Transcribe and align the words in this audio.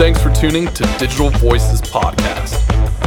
Thanks 0.00 0.22
for 0.22 0.30
tuning 0.30 0.66
to 0.68 0.82
Digital 0.98 1.28
Voices 1.28 1.82
Podcast, 1.82 2.56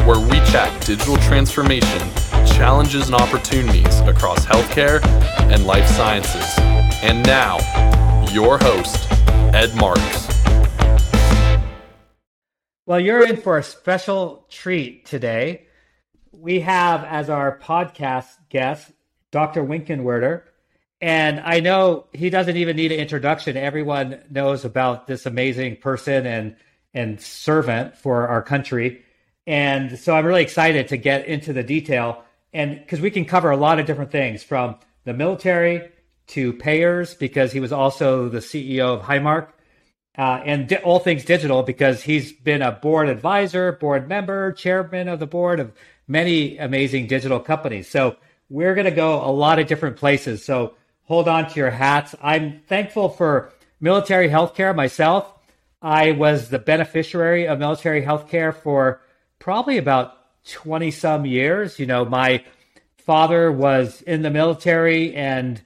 where 0.06 0.20
we 0.20 0.38
chat 0.52 0.86
digital 0.86 1.18
transformation, 1.18 2.00
challenges, 2.46 3.08
and 3.08 3.16
opportunities 3.16 4.00
across 4.02 4.46
healthcare 4.46 5.04
and 5.52 5.66
life 5.66 5.88
sciences. 5.88 6.46
And 7.02 7.26
now, 7.26 7.58
your 8.32 8.60
host, 8.60 9.12
Ed 9.56 9.76
Marks. 9.76 10.28
Well, 12.86 13.00
you're 13.00 13.28
in 13.28 13.38
for 13.38 13.58
a 13.58 13.64
special 13.64 14.46
treat 14.52 15.08
today. 15.08 15.66
We 16.32 16.60
have 16.60 17.04
as 17.06 17.28
our 17.28 17.58
podcast 17.58 18.28
guest 18.50 18.92
Dr. 19.32 19.64
Winkenwerder. 19.64 20.44
And 21.02 21.40
I 21.40 21.60
know 21.60 22.06
he 22.14 22.30
doesn't 22.30 22.56
even 22.56 22.76
need 22.76 22.92
an 22.92 23.00
introduction. 23.00 23.58
Everyone 23.58 24.20
knows 24.30 24.64
about 24.64 25.08
this 25.08 25.26
amazing 25.26 25.78
person 25.78 26.28
and 26.28 26.56
and 26.94 27.20
servant 27.20 27.98
for 27.98 28.28
our 28.28 28.42
country. 28.42 29.04
And 29.46 29.98
so 30.00 30.16
I'm 30.16 30.26
really 30.26 30.44
excited 30.44 30.88
to 30.90 30.98
get 30.98 31.26
into 31.26 31.54
the 31.54 31.64
detail 31.64 32.24
and 32.54 32.80
because 32.80 33.02
we 33.02 33.12
can 33.12 33.26
cover 33.26 33.50
a 33.50 33.58
lot 33.58 33.80
of 33.80 33.86
different 33.86 34.12
things 34.12 34.44
from 34.44 34.76
the 35.06 35.14
military 35.14 35.90
to 36.28 36.54
payers 36.54 37.16
because 37.16 37.52
he 37.52 37.60
was 37.60 37.72
also 37.72 38.30
the 38.30 38.40
CEO 38.40 38.96
of 38.96 39.02
Highmark 39.02 39.50
uh, 40.18 40.42
and 40.46 40.68
di- 40.68 40.78
all 40.78 41.00
things 41.00 41.26
digital 41.26 41.64
because 41.64 42.04
he's 42.04 42.32
been 42.32 42.62
a 42.62 42.72
board 42.72 43.10
advisor, 43.10 43.72
board 43.74 44.08
member, 44.08 44.52
chairman 44.54 45.08
of 45.08 45.20
the 45.20 45.26
board 45.26 45.60
of 45.60 45.72
many 46.08 46.58
amazing 46.58 47.08
digital 47.08 47.40
companies. 47.40 47.90
So 47.90 48.18
we're 48.50 48.76
going 48.76 48.86
to 48.86 48.92
go 48.92 49.26
a 49.26 49.32
lot 49.32 49.60
of 49.60 49.68
different 49.68 49.98
places. 49.98 50.46
So 50.46 50.76
hold 51.04 51.28
on 51.28 51.50
to 51.50 51.56
your 51.56 51.72
hats. 51.72 52.14
I'm 52.22 52.62
thankful 52.68 53.10
for 53.10 53.52
military 53.80 54.30
healthcare 54.30 54.76
myself. 54.76 55.33
I 55.84 56.14
was 56.14 56.48
the 56.48 56.60
beneficiary 56.60 57.46
of 57.46 57.60
military 57.60 58.02
healthcare 58.04 58.56
for 58.56 59.02
probably 59.38 59.78
about 59.78 60.14
20 60.50 60.90
some 60.92 61.26
years. 61.26 61.78
You 61.78 61.86
know, 61.86 62.06
my 62.06 62.46
father 62.96 63.52
was 63.52 64.02
in 64.02 64.22
the 64.22 64.30
military, 64.30 65.14
and 65.14 65.62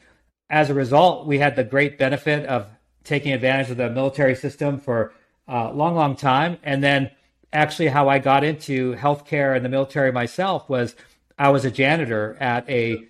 as 0.49 0.71
a 0.71 0.73
result, 0.73 1.27
we 1.27 1.37
had 1.37 1.55
the 1.55 1.63
great 1.63 1.99
benefit 1.99 2.47
of 2.47 2.67
taking 3.03 3.31
advantage 3.31 3.69
of 3.69 3.77
the 3.77 3.91
military 3.91 4.33
system 4.33 4.79
for 4.79 5.13
a 5.47 5.71
long, 5.71 5.93
long 5.93 6.15
time. 6.15 6.57
And 6.63 6.83
then 6.83 7.11
actually, 7.53 7.89
how 7.89 8.09
I 8.09 8.17
got 8.17 8.43
into 8.43 8.95
healthcare 8.95 9.55
and 9.55 9.63
the 9.63 9.69
military 9.69 10.11
myself 10.11 10.67
was 10.67 10.95
I 11.37 11.49
was 11.49 11.63
a 11.63 11.71
janitor 11.71 12.35
at 12.39 12.67
a 12.67 13.03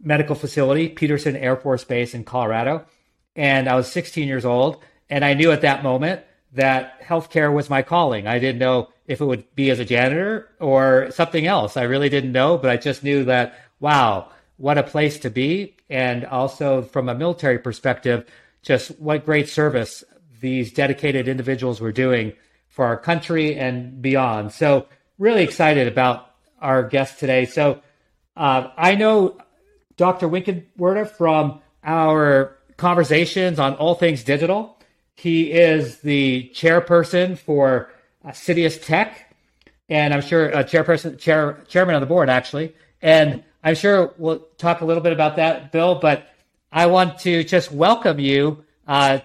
medical 0.00 0.36
facility, 0.36 0.88
Peterson 0.88 1.36
Air 1.36 1.56
Force 1.56 1.82
Base 1.82 2.14
in 2.14 2.22
Colorado. 2.22 2.86
And 3.34 3.68
I 3.68 3.74
was 3.74 3.90
16 3.90 4.28
years 4.28 4.44
old. 4.44 4.84
And 5.10 5.24
I 5.24 5.34
knew 5.34 5.52
at 5.52 5.62
that 5.62 5.82
moment 5.82 6.22
that 6.52 7.00
healthcare 7.02 7.52
was 7.52 7.70
my 7.70 7.82
calling. 7.82 8.26
I 8.26 8.38
didn't 8.38 8.58
know 8.58 8.88
if 9.06 9.20
it 9.20 9.24
would 9.24 9.54
be 9.54 9.70
as 9.70 9.78
a 9.78 9.84
janitor 9.84 10.48
or 10.60 11.10
something 11.10 11.46
else. 11.46 11.76
I 11.76 11.82
really 11.82 12.08
didn't 12.08 12.32
know, 12.32 12.58
but 12.58 12.70
I 12.70 12.76
just 12.76 13.02
knew 13.02 13.24
that, 13.24 13.58
wow, 13.80 14.30
what 14.56 14.78
a 14.78 14.82
place 14.82 15.18
to 15.20 15.30
be. 15.30 15.76
And 15.90 16.24
also 16.24 16.82
from 16.82 17.08
a 17.08 17.14
military 17.14 17.58
perspective, 17.58 18.26
just 18.62 18.98
what 19.00 19.24
great 19.24 19.48
service 19.48 20.04
these 20.40 20.72
dedicated 20.72 21.28
individuals 21.28 21.80
were 21.80 21.92
doing 21.92 22.32
for 22.68 22.84
our 22.84 22.96
country 22.96 23.56
and 23.56 24.00
beyond. 24.00 24.52
So, 24.52 24.86
really 25.18 25.42
excited 25.42 25.88
about 25.88 26.30
our 26.60 26.82
guest 26.82 27.18
today. 27.20 27.44
So, 27.44 27.80
uh, 28.36 28.68
I 28.76 28.94
know 28.94 29.36
Dr. 29.96 30.28
Winkenwerder 30.28 31.08
from 31.08 31.60
our 31.84 32.56
conversations 32.76 33.58
on 33.58 33.74
all 33.74 33.94
things 33.94 34.24
digital. 34.24 34.78
He 35.14 35.52
is 35.52 35.98
the 35.98 36.50
chairperson 36.54 37.38
for 37.38 37.90
uh, 38.24 38.30
CitiusTech, 38.30 39.14
and 39.88 40.14
I'm 40.14 40.22
sure 40.22 40.54
uh, 40.54 40.62
chairperson, 40.62 41.18
chair, 41.18 41.62
chairman 41.68 41.94
of 41.94 42.00
the 42.00 42.06
board 42.06 42.28
actually. 42.30 42.74
And 43.00 43.44
I'm 43.62 43.74
sure 43.74 44.14
we'll 44.16 44.40
talk 44.58 44.80
a 44.80 44.84
little 44.84 45.02
bit 45.02 45.12
about 45.12 45.36
that, 45.36 45.72
Bill. 45.72 45.96
But 45.96 46.28
I 46.70 46.86
want 46.86 47.18
to 47.20 47.44
just 47.44 47.70
welcome 47.70 48.18
you 48.18 48.64
uh, 48.86 49.20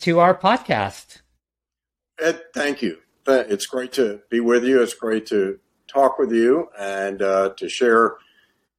to 0.00 0.18
our 0.18 0.36
podcast. 0.36 1.22
Ed, 2.20 2.40
thank 2.54 2.82
you. 2.82 2.98
It's 3.26 3.66
great 3.66 3.92
to 3.94 4.20
be 4.30 4.40
with 4.40 4.64
you. 4.64 4.82
It's 4.82 4.94
great 4.94 5.26
to 5.26 5.58
talk 5.88 6.18
with 6.18 6.32
you 6.32 6.68
and 6.78 7.22
uh, 7.22 7.50
to 7.56 7.68
share 7.68 8.16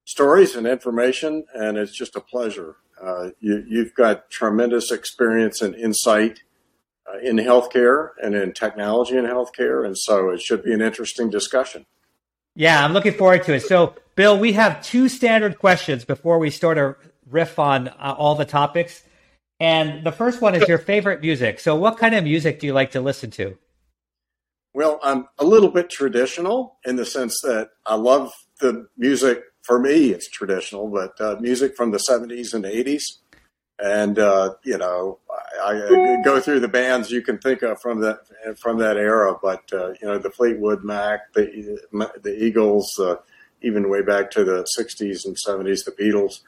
stories 0.05 0.55
and 0.55 0.67
information. 0.67 1.45
And 1.53 1.77
it's 1.77 1.93
just 1.93 2.15
a 2.15 2.21
pleasure. 2.21 2.75
Uh, 3.03 3.29
you, 3.39 3.79
have 3.79 3.93
got 3.95 4.29
tremendous 4.29 4.91
experience 4.91 5.61
and 5.61 5.75
insight 5.75 6.39
uh, 7.11 7.17
in 7.19 7.35
healthcare 7.35 8.09
and 8.21 8.33
in 8.33 8.53
technology 8.53 9.17
in 9.17 9.25
healthcare. 9.25 9.85
And 9.85 9.97
so 9.97 10.29
it 10.29 10.41
should 10.41 10.63
be 10.63 10.73
an 10.73 10.81
interesting 10.81 11.29
discussion. 11.29 11.85
Yeah, 12.55 12.83
I'm 12.83 12.93
looking 12.93 13.13
forward 13.13 13.43
to 13.43 13.53
it. 13.55 13.63
So, 13.63 13.95
Bill, 14.15 14.39
we 14.39 14.53
have 14.53 14.81
two 14.83 15.09
standard 15.09 15.59
questions 15.59 16.05
before 16.05 16.39
we 16.39 16.49
start 16.49 16.77
a 16.77 16.95
riff 17.29 17.59
on 17.59 17.89
uh, 17.89 18.15
all 18.17 18.35
the 18.35 18.45
topics. 18.45 19.03
And 19.59 20.05
the 20.05 20.11
first 20.11 20.41
one 20.41 20.55
is 20.55 20.67
your 20.67 20.77
favorite 20.77 21.21
music. 21.21 21.59
So, 21.59 21.75
what 21.75 21.97
kind 21.97 22.15
of 22.15 22.23
music 22.23 22.59
do 22.59 22.67
you 22.67 22.73
like 22.73 22.91
to 22.91 23.01
listen 23.01 23.31
to? 23.31 23.57
Well, 24.73 24.99
I'm 25.03 25.27
a 25.39 25.45
little 25.45 25.69
bit 25.69 25.89
traditional 25.89 26.79
in 26.85 26.95
the 26.95 27.05
sense 27.05 27.41
that 27.41 27.69
I 27.85 27.95
love 27.95 28.31
the 28.59 28.87
music. 28.97 29.43
For 29.63 29.79
me, 29.79 30.09
it's 30.09 30.29
traditional, 30.29 30.87
but 30.87 31.19
uh, 31.19 31.37
music 31.39 31.75
from 31.75 31.91
the 31.91 31.97
70s 31.97 32.53
and 32.53 32.65
80s. 32.65 33.03
And, 33.79 34.19
uh, 34.19 34.55
you 34.63 34.77
know, 34.77 35.19
I, 35.63 35.71
I, 35.71 36.21
go 36.23 36.39
through 36.39 36.59
the 36.59 36.67
bands 36.67 37.11
you 37.11 37.21
can 37.21 37.37
think 37.37 37.61
of 37.61 37.81
from 37.81 38.01
that 38.01 38.19
from 38.59 38.77
that 38.79 38.97
era, 38.97 39.35
but 39.41 39.63
uh, 39.71 39.89
you 40.01 40.07
know 40.07 40.17
the 40.17 40.29
Fleetwood 40.29 40.83
Mac, 40.83 41.33
the 41.33 41.79
the 42.21 42.43
Eagles, 42.43 42.97
uh, 42.99 43.15
even 43.61 43.89
way 43.89 44.01
back 44.01 44.31
to 44.31 44.43
the 44.43 44.65
'60s 44.77 45.25
and 45.25 45.35
'70s, 45.35 45.85
the 45.85 45.91
Beatles. 45.91 46.41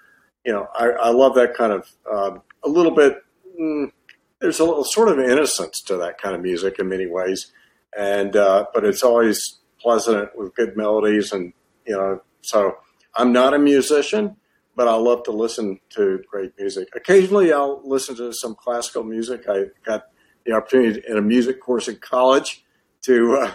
You 0.45 0.53
know, 0.53 0.67
I, 0.75 0.89
I 0.89 1.09
love 1.09 1.35
that 1.35 1.55
kind 1.55 1.73
of 1.73 1.89
um, 2.11 2.41
a 2.63 2.69
little 2.69 2.91
bit. 2.91 3.23
Mm, 3.59 3.91
there's 4.39 4.59
a 4.59 4.65
little 4.65 4.83
sort 4.83 5.09
of 5.09 5.19
innocence 5.19 5.81
to 5.83 5.97
that 5.97 6.19
kind 6.21 6.35
of 6.35 6.41
music 6.41 6.79
in 6.79 6.89
many 6.89 7.07
ways, 7.07 7.51
and 7.97 8.35
uh, 8.35 8.65
but 8.73 8.83
it's 8.83 9.03
always 9.03 9.59
pleasant 9.79 10.37
with 10.37 10.55
good 10.55 10.75
melodies, 10.75 11.31
and 11.31 11.53
you 11.85 11.95
know. 11.95 12.21
So 12.41 12.77
I'm 13.15 13.31
not 13.31 13.53
a 13.53 13.59
musician, 13.59 14.35
but 14.75 14.87
I 14.87 14.95
love 14.95 15.23
to 15.23 15.31
listen 15.31 15.79
to 15.91 16.21
great 16.29 16.51
music. 16.59 16.89
Occasionally, 16.95 17.53
I'll 17.53 17.81
listen 17.83 18.15
to 18.17 18.33
some 18.33 18.55
classical 18.55 19.03
music. 19.03 19.45
I 19.47 19.65
got 19.85 20.07
the 20.45 20.53
opportunity 20.53 21.01
in 21.07 21.17
a 21.17 21.21
music 21.21 21.61
course 21.61 21.87
in 21.87 21.97
college 21.97 22.63
to, 23.03 23.37
uh, 23.41 23.53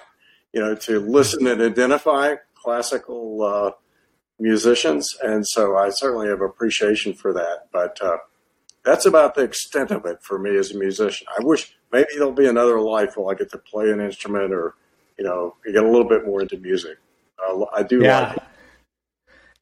you 0.52 0.60
know, 0.60 0.74
to 0.74 1.00
listen 1.00 1.46
and 1.46 1.60
identify 1.60 2.36
classical 2.54 3.42
uh, 3.42 3.70
musicians, 4.38 5.16
and 5.22 5.46
so 5.46 5.76
I 5.76 5.90
certainly 5.90 6.28
have 6.28 6.40
appreciation 6.40 7.14
for 7.14 7.32
that. 7.34 7.68
But 7.72 8.00
uh, 8.02 8.16
that's 8.84 9.06
about 9.06 9.34
the 9.34 9.42
extent 9.42 9.90
of 9.90 10.06
it 10.06 10.22
for 10.22 10.38
me 10.38 10.56
as 10.56 10.70
a 10.72 10.78
musician. 10.78 11.26
I 11.38 11.44
wish 11.44 11.76
maybe 11.92 12.08
there'll 12.14 12.32
be 12.32 12.48
another 12.48 12.80
life 12.80 13.16
where 13.16 13.34
I 13.34 13.38
get 13.38 13.50
to 13.52 13.58
play 13.58 13.90
an 13.90 14.00
instrument 14.00 14.52
or, 14.52 14.74
you 15.18 15.24
know, 15.24 15.56
get 15.64 15.84
a 15.84 15.90
little 15.90 16.08
bit 16.08 16.24
more 16.24 16.40
into 16.40 16.56
music. 16.56 16.96
I 17.74 17.82
do 17.82 18.00
yeah. 18.02 18.20
like 18.20 18.36
it. 18.36 18.42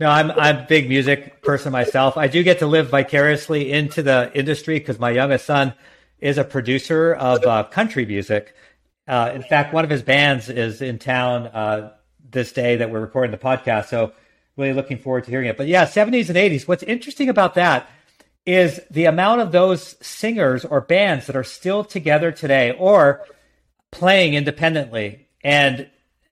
No, 0.01 0.09
I'm 0.09 0.31
I'm 0.31 0.59
a 0.59 0.67
big 0.67 0.89
music 0.89 1.43
person 1.43 1.73
myself. 1.73 2.17
I 2.17 2.29
do 2.29 2.45
get 2.45 2.61
to 2.61 2.69
live 2.69 2.89
vicariously 2.89 3.73
into 3.73 4.01
the 4.01 4.31
industry 4.33 4.79
because 4.79 5.01
my 5.01 5.11
youngest 5.11 5.45
son 5.45 5.75
is 6.21 6.39
a 6.39 6.45
producer 6.45 7.15
of 7.15 7.45
uh, 7.45 7.65
country 7.65 8.07
music. 8.07 8.55
Uh, 9.09 9.33
in 9.35 9.43
fact, 9.43 9.75
one 9.75 9.83
of 9.83 9.91
his 9.91 10.03
bands 10.03 10.49
is 10.49 10.83
in 10.83 11.01
town 11.01 11.49
uh, 11.49 11.93
this 12.31 12.53
day 12.53 12.77
that 12.77 12.91
we're 12.93 13.01
recording 13.01 13.33
the 13.33 13.39
podcast. 13.39 13.87
So, 13.87 14.13
really 14.57 14.73
looking 14.73 14.99
forward 14.99 15.25
to 15.25 15.31
hearing 15.31 15.49
it. 15.49 15.57
But 15.57 15.67
yeah, 15.67 15.85
70s 15.85 16.29
and 16.29 16.39
80s. 16.39 16.69
What's 16.69 16.85
interesting 16.85 17.29
about 17.29 17.55
that 17.55 17.91
is 18.47 18.81
the 18.93 19.07
amount 19.07 19.41
of 19.41 19.51
those 19.51 19.97
singers 20.01 20.65
or 20.65 20.81
bands 20.81 21.27
that 21.27 21.35
are 21.35 21.45
still 21.45 21.83
together 21.83 22.31
today 22.31 22.71
or 22.79 23.25
playing 23.91 24.35
independently, 24.35 25.27
and 25.43 25.81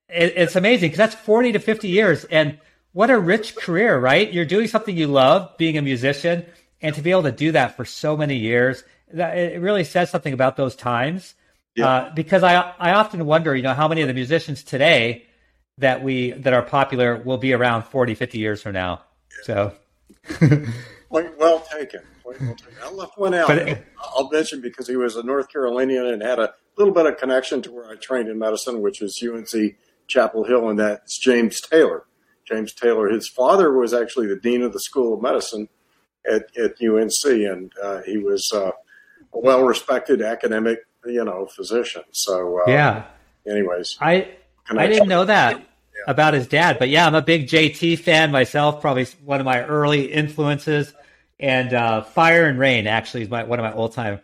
it, 0.09 0.35
it's 0.37 0.55
amazing 0.55 0.91
because 0.91 0.99
that's 0.99 1.15
40 1.17 1.53
to 1.53 1.59
50 1.59 1.89
years 1.89 2.25
and 2.27 2.59
what 2.97 3.11
a 3.11 3.19
rich 3.19 3.55
career, 3.57 3.99
right? 3.99 4.33
You're 4.33 4.47
doing 4.47 4.69
something 4.69 4.97
you 4.97 5.07
love, 5.07 5.55
being 5.59 5.77
a 5.77 5.83
musician, 5.83 6.47
and 6.81 6.95
to 6.95 7.03
be 7.03 7.11
able 7.11 7.25
to 7.25 7.31
do 7.31 7.53
that 7.53 7.77
for 7.77 7.85
so 7.85 8.17
many 8.17 8.37
years, 8.37 8.85
that 9.13 9.37
it 9.37 9.61
really 9.61 9.85
says 9.85 10.09
something 10.09 10.33
about 10.33 10.57
those 10.57 10.75
times. 10.75 11.35
Yeah. 11.75 11.89
Uh, 11.89 12.15
because 12.15 12.43
I 12.43 12.73
I 12.79 12.93
often 12.93 13.27
wonder, 13.27 13.55
you 13.55 13.63
know, 13.63 13.75
how 13.75 13.87
many 13.87 14.01
of 14.01 14.09
the 14.09 14.15
musicians 14.15 14.63
today 14.63 15.27
that 15.77 16.03
we 16.03 16.31
that 16.31 16.55
are 16.55 16.63
popular 16.63 17.19
will 17.19 17.37
be 17.37 17.53
around 17.53 17.83
40, 17.83 18.15
50 18.15 18.39
years 18.39 18.63
from 18.63 18.73
now. 18.73 19.03
So, 19.43 19.75
point 21.11 21.37
well 21.39 21.67
taken. 21.71 22.01
Point 22.23 22.41
well 22.41 22.55
taken. 22.55 22.75
I 22.83 22.91
left 22.93 23.19
one 23.19 23.35
out. 23.35 23.51
I'll 24.17 24.31
mention 24.31 24.63
because 24.63 24.89
he 24.89 24.97
was 24.97 25.17
a 25.17 25.23
North 25.23 25.53
Carolinian 25.53 26.07
and 26.07 26.23
had 26.23 26.39
a 26.39 26.55
little 26.79 26.95
bit 26.95 27.05
of 27.05 27.19
connection 27.19 27.61
to 27.61 27.73
where 27.73 27.91
I 27.91 27.97
trained 27.97 28.31
in 28.31 28.39
medicine, 28.39 28.81
which 28.81 29.03
is 29.03 29.23
UNC 29.23 29.77
Chapel 30.09 30.45
Hill, 30.45 30.71
and 30.71 30.79
that's 30.79 31.19
James 31.19 31.61
Taylor. 31.61 32.07
James 32.47 32.73
Taylor. 32.73 33.09
His 33.09 33.29
father 33.29 33.73
was 33.73 33.93
actually 33.93 34.27
the 34.27 34.37
dean 34.37 34.63
of 34.63 34.73
the 34.73 34.81
School 34.81 35.15
of 35.15 35.23
Medicine 35.23 35.69
at, 36.27 36.57
at 36.57 36.75
UNC, 36.83 37.25
and 37.25 37.73
uh, 37.83 38.03
he 38.03 38.19
was 38.19 38.51
uh, 38.55 38.71
a 39.33 39.39
well 39.39 39.65
respected 39.65 40.23
academic 40.23 40.81
you 41.07 41.25
know, 41.25 41.47
physician. 41.47 42.03
So 42.13 42.61
uh, 42.61 42.71
yeah. 42.71 43.05
Anyways, 43.47 43.97
I 44.01 44.29
I 44.69 44.87
didn't 44.87 45.09
know 45.09 45.25
that 45.25 45.59
yeah. 45.59 45.65
about 46.09 46.35
his 46.35 46.49
dad, 46.49 46.79
but 46.79 46.89
yeah, 46.89 47.07
I'm 47.07 47.15
a 47.15 47.23
big 47.23 47.47
JT 47.47 48.01
fan 48.01 48.33
myself. 48.33 48.81
Probably 48.81 49.07
one 49.25 49.41
of 49.41 49.47
my 49.47 49.63
early 49.65 50.07
influences, 50.07 50.93
and 51.39 51.73
uh, 51.73 52.03
Fire 52.03 52.47
and 52.47 52.59
Rain 52.59 52.87
actually 52.87 53.23
is 53.23 53.31
my 53.31 53.45
one 53.45 53.61
of 53.61 53.65
my 53.65 53.73
all 53.73 53.89
time 53.89 54.21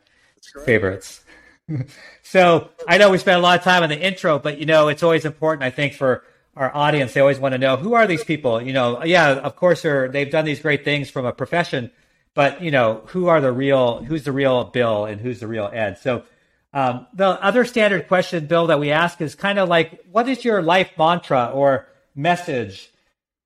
favorites. 0.65 1.23
so 2.23 2.71
I 2.89 2.99
know 2.99 3.11
we 3.11 3.19
spent 3.19 3.39
a 3.39 3.43
lot 3.43 3.59
of 3.59 3.65
time 3.65 3.85
on 3.85 3.89
the 3.89 4.01
intro, 4.01 4.41
but 4.41 4.59
you 4.59 4.67
know, 4.67 4.89
it's 4.89 5.05
always 5.05 5.25
important, 5.25 5.63
I 5.63 5.71
think, 5.71 5.95
for 5.95 6.25
our 6.57 6.75
audience. 6.75 7.13
They 7.13 7.21
always 7.21 7.39
want 7.39 7.53
to 7.53 7.59
know 7.59 7.77
who 7.77 7.95
are 7.95 8.07
these 8.07 8.25
people. 8.25 8.61
You 8.61 8.73
know, 8.73 9.05
yeah, 9.05 9.33
of 9.33 9.57
course, 9.57 9.83
they've 9.83 10.31
done 10.31 10.45
these 10.45 10.61
great 10.61 10.85
things 10.85 11.11
from 11.11 11.25
a 11.25 11.33
profession, 11.33 11.91
but 12.35 12.63
you 12.63 12.71
know, 12.71 13.03
who 13.07 13.29
are 13.29 13.41
the 13.41 13.53
real? 13.53 14.03
Who's 14.05 14.25
the 14.25 14.33
real 14.33 14.65
Bill 14.65 15.05
and 15.05 15.21
who's 15.21 15.41
the 15.41 15.49
real 15.49 15.71
Ed? 15.73 15.99
So. 15.99 16.25
Um, 16.75 17.07
the 17.13 17.27
other 17.27 17.67
standard 17.67 18.09
question, 18.09 18.47
Bill, 18.47 18.69
that 18.69 18.81
we 18.81 18.93
ask 18.93 19.21
is 19.21 19.35
kind 19.35 19.59
of 19.59 19.69
like, 19.69 20.03
what 20.11 20.27
is 20.27 20.43
your 20.43 20.63
life 20.63 20.93
mantra 20.97 21.51
or 21.53 21.87
message 22.15 22.91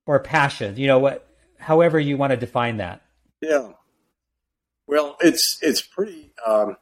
or 0.07 0.21
passion? 0.21 0.77
You 0.77 0.87
know, 0.87 1.01
what, 1.01 1.29
however 1.59 1.99
you 1.99 2.17
want 2.17 2.31
to 2.31 2.37
define 2.37 2.77
that. 2.77 3.03
Yeah. 3.43 3.73
Well, 4.87 5.17
it's 5.21 5.59
it's 5.61 5.83
pretty 5.83 6.33
um, 6.47 6.77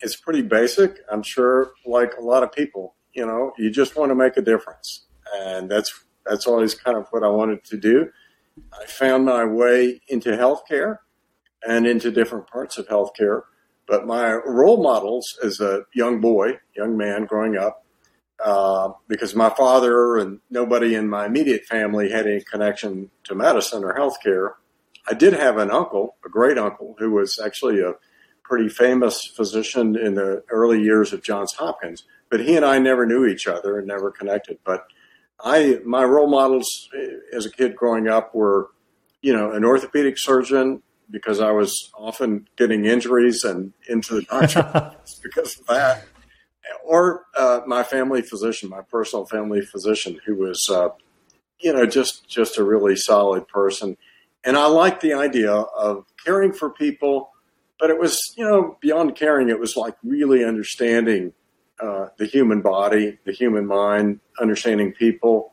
it's 0.00 0.16
pretty 0.16 0.42
basic. 0.42 0.98
I'm 1.10 1.22
sure, 1.22 1.72
like 1.86 2.12
a 2.18 2.22
lot 2.22 2.42
of 2.42 2.52
people, 2.52 2.94
you 3.14 3.24
know, 3.24 3.52
you 3.56 3.70
just 3.70 3.96
want 3.96 4.10
to 4.10 4.14
make 4.14 4.36
a 4.36 4.42
difference, 4.42 5.05
and 5.38 5.70
that's 5.70 6.04
that's 6.24 6.46
always 6.46 6.74
kind 6.74 6.96
of 6.96 7.06
what 7.10 7.22
I 7.22 7.28
wanted 7.28 7.64
to 7.64 7.76
do. 7.76 8.10
I 8.72 8.86
found 8.86 9.24
my 9.24 9.44
way 9.44 10.00
into 10.08 10.30
healthcare 10.30 10.98
and 11.66 11.86
into 11.86 12.10
different 12.10 12.48
parts 12.48 12.78
of 12.78 12.88
healthcare. 12.88 13.42
But 13.86 14.06
my 14.06 14.32
role 14.32 14.82
models 14.82 15.38
as 15.44 15.60
a 15.60 15.82
young 15.94 16.20
boy, 16.20 16.58
young 16.74 16.96
man 16.96 17.26
growing 17.26 17.56
up, 17.56 17.84
uh, 18.44 18.90
because 19.08 19.34
my 19.34 19.50
father 19.50 20.16
and 20.16 20.40
nobody 20.50 20.94
in 20.94 21.08
my 21.08 21.26
immediate 21.26 21.64
family 21.64 22.10
had 22.10 22.26
any 22.26 22.42
connection 22.42 23.10
to 23.24 23.34
medicine 23.34 23.84
or 23.84 23.94
healthcare. 23.94 24.54
I 25.08 25.14
did 25.14 25.32
have 25.34 25.56
an 25.56 25.70
uncle, 25.70 26.16
a 26.24 26.28
great 26.28 26.58
uncle, 26.58 26.96
who 26.98 27.12
was 27.12 27.38
actually 27.42 27.80
a 27.80 27.94
pretty 28.42 28.68
famous 28.68 29.24
physician 29.24 29.96
in 29.96 30.14
the 30.14 30.42
early 30.50 30.82
years 30.82 31.12
of 31.12 31.22
Johns 31.22 31.54
Hopkins, 31.54 32.04
but 32.30 32.40
he 32.40 32.56
and 32.56 32.64
I 32.64 32.78
never 32.78 33.06
knew 33.06 33.24
each 33.24 33.46
other 33.46 33.78
and 33.78 33.86
never 33.86 34.10
connected. 34.10 34.58
But 34.64 34.86
I, 35.42 35.80
my 35.84 36.04
role 36.04 36.28
models 36.28 36.88
as 37.32 37.46
a 37.46 37.50
kid 37.50 37.76
growing 37.76 38.08
up 38.08 38.34
were, 38.34 38.70
you 39.20 39.32
know, 39.32 39.52
an 39.52 39.64
orthopedic 39.64 40.18
surgeon 40.18 40.82
because 41.10 41.40
I 41.40 41.50
was 41.52 41.90
often 41.96 42.48
getting 42.56 42.84
injuries 42.84 43.44
and 43.44 43.72
into 43.88 44.14
the 44.14 44.22
doctor 44.22 44.94
because 45.22 45.58
of 45.60 45.66
that, 45.66 46.04
or 46.84 47.26
uh, 47.36 47.60
my 47.66 47.82
family 47.82 48.22
physician, 48.22 48.68
my 48.68 48.82
personal 48.82 49.26
family 49.26 49.60
physician, 49.60 50.18
who 50.26 50.36
was, 50.36 50.68
uh, 50.70 50.88
you 51.60 51.72
know, 51.72 51.86
just 51.86 52.28
just 52.28 52.58
a 52.58 52.64
really 52.64 52.96
solid 52.96 53.46
person. 53.46 53.96
And 54.44 54.56
I 54.56 54.66
liked 54.66 55.00
the 55.00 55.14
idea 55.14 55.52
of 55.52 56.06
caring 56.24 56.52
for 56.52 56.70
people 56.70 57.30
but 57.78 57.90
it 57.90 57.98
was 57.98 58.34
you 58.36 58.44
know 58.44 58.76
beyond 58.80 59.14
caring 59.14 59.48
it 59.48 59.58
was 59.58 59.76
like 59.76 59.94
really 60.02 60.44
understanding 60.44 61.32
uh, 61.80 62.08
the 62.18 62.26
human 62.26 62.60
body 62.62 63.18
the 63.24 63.32
human 63.32 63.66
mind 63.66 64.20
understanding 64.40 64.92
people. 64.92 65.52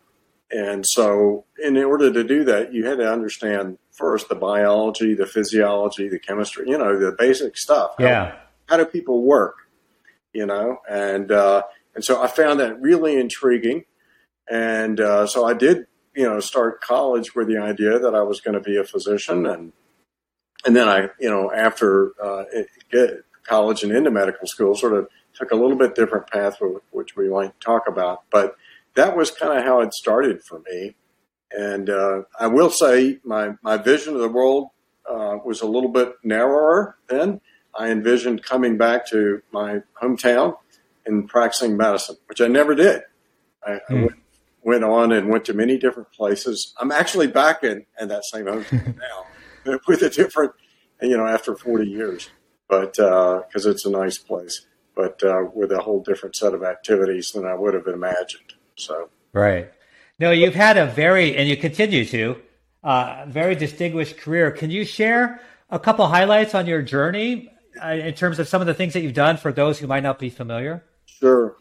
And 0.52 0.86
so 0.86 1.46
in 1.64 1.78
order 1.78 2.12
to 2.14 2.24
do 2.24 2.44
that 2.46 2.74
you 2.74 2.86
had 2.86 3.00
to 3.00 3.12
understand 3.12 3.78
first 3.92 4.30
the 4.30 4.36
biology 4.36 5.14
the 5.14 5.26
physiology 5.26 6.10
the 6.10 6.20
chemistry 6.20 6.70
you 6.70 6.78
know 6.78 6.98
the 6.98 7.16
basic 7.18 7.58
stuff. 7.58 7.96
Yeah. 8.00 8.32
How, 8.32 8.38
how 8.70 8.78
do 8.78 8.86
people 8.86 9.24
work 9.24 9.56
you 10.34 10.46
know? 10.46 10.80
And 10.90 11.32
uh, 11.32 11.64
and 11.96 12.04
so 12.04 12.22
i 12.22 12.28
found 12.28 12.60
that 12.60 12.80
really 12.82 13.20
intriguing. 13.20 13.86
And 14.50 15.00
uh, 15.00 15.28
so 15.28 15.46
i 15.46 15.54
did 15.54 15.88
you 16.16 16.24
know 16.24 16.40
start 16.40 16.82
college 16.82 17.36
with 17.36 17.48
the 17.48 17.58
idea 17.58 17.98
that 17.98 18.14
i 18.14 18.22
was 18.22 18.40
going 18.40 18.56
to 18.56 18.62
be 18.62 18.78
a 18.78 18.84
physician. 18.84 19.46
And 19.46 19.74
and 20.66 20.76
then 20.76 20.88
I, 20.88 21.10
you 21.20 21.30
know, 21.30 21.52
after 21.52 22.14
uh, 22.22 22.46
college 23.44 23.84
and 23.84 23.92
into 23.92 24.12
medical 24.12 24.48
school, 24.48 24.76
sort 24.76 24.94
of 24.94 25.08
took 25.36 25.52
a 25.52 25.56
little 25.56 25.78
bit 25.78 25.96
different 25.96 26.28
path, 26.28 26.60
which 26.92 27.16
we 27.16 27.30
might 27.30 27.60
talk 27.60 27.84
about. 27.88 28.24
But 28.32 28.56
that 28.96 29.16
was 29.16 29.32
kind 29.32 29.58
of 29.58 29.64
how 29.64 29.82
it 29.82 29.94
started 29.94 30.44
for 30.44 30.62
me. 30.72 30.96
And 31.52 31.90
uh, 31.90 32.24
I 32.40 32.48
will 32.48 32.70
say 32.70 33.20
my, 33.24 33.56
my 33.62 33.78
vision 33.78 34.16
of 34.16 34.22
the 34.22 34.30
world 34.30 34.70
uh, 35.10 35.38
was 35.44 35.62
a 35.62 35.68
little 35.68 35.90
bit 35.90 36.14
narrower 36.24 36.98
then. 37.08 37.42
I 37.76 37.90
envisioned 37.90 38.44
coming 38.44 38.78
back 38.78 39.08
to 39.10 39.42
my 39.52 39.82
hometown 40.02 40.58
and 41.06 41.28
practicing 41.28 41.76
medicine, 41.76 42.18
which 42.28 42.40
I 42.40 42.48
never 42.48 42.76
did. 42.76 43.02
I, 43.66 43.72
mm. 43.72 43.80
I 43.90 43.94
hmm. 43.94 44.02
went, 44.02 44.16
went, 44.64 44.84
on 44.84 45.12
and 45.12 45.30
went 45.30 45.46
to 45.46 45.54
many 45.54 45.78
different 45.78 46.12
places. 46.12 46.74
I'm 46.80 46.92
actually 46.92 47.28
back 47.28 47.64
in, 47.64 47.86
in 48.00 48.08
that 48.10 48.26
same 48.26 48.46
hometown 48.46 48.98
now. 49.66 49.80
with 49.88 50.02
a 50.02 50.10
different, 50.10 50.54
you 51.02 51.18
know, 51.18 51.26
after 51.26 51.56
40 51.56 51.90
years, 51.90 52.30
but 52.68 52.94
because 52.94 53.66
uh, 53.66 53.70
it's 53.70 53.86
a 53.86 53.90
nice 53.90 54.18
place, 54.18 54.66
but 54.96 55.24
uh, 55.24 55.46
with 55.54 55.72
a 55.72 55.80
whole 55.80 56.02
different 56.02 56.36
set 56.36 56.54
of 56.54 56.64
activities 56.64 57.32
than 57.32 57.46
I 57.46 57.56
would 57.56 57.74
have 57.74 57.88
imagined. 57.88 58.54
So, 58.76 59.10
right. 59.34 59.72
No, 60.20 60.32
you've 60.32 60.56
had 60.56 60.78
a 60.78 60.86
very, 60.86 61.36
and 61.36 61.50
you 61.50 61.58
continue 61.58 62.06
to, 62.06 62.38
uh, 62.84 63.26
very 63.28 63.56
distinguished 63.56 64.18
career. 64.18 64.52
Can 64.52 64.70
you 64.70 64.86
share 64.86 65.42
a 65.70 65.80
couple 65.80 66.08
highlights 66.08 66.54
on 66.54 66.68
your 66.68 66.82
journey 66.82 67.52
uh, 67.84 67.88
in 67.90 68.14
terms 68.14 68.40
of 68.40 68.48
some 68.48 68.62
of 68.62 68.68
the 68.68 68.74
things 68.74 68.94
that 68.94 69.02
you've 69.02 69.14
done 69.14 69.38
for 69.38 69.52
those 69.52 69.80
who 69.80 69.88
might 69.88 70.04
not 70.04 70.20
be 70.20 70.30
familiar? 70.30 70.84
Sure. 71.06 71.56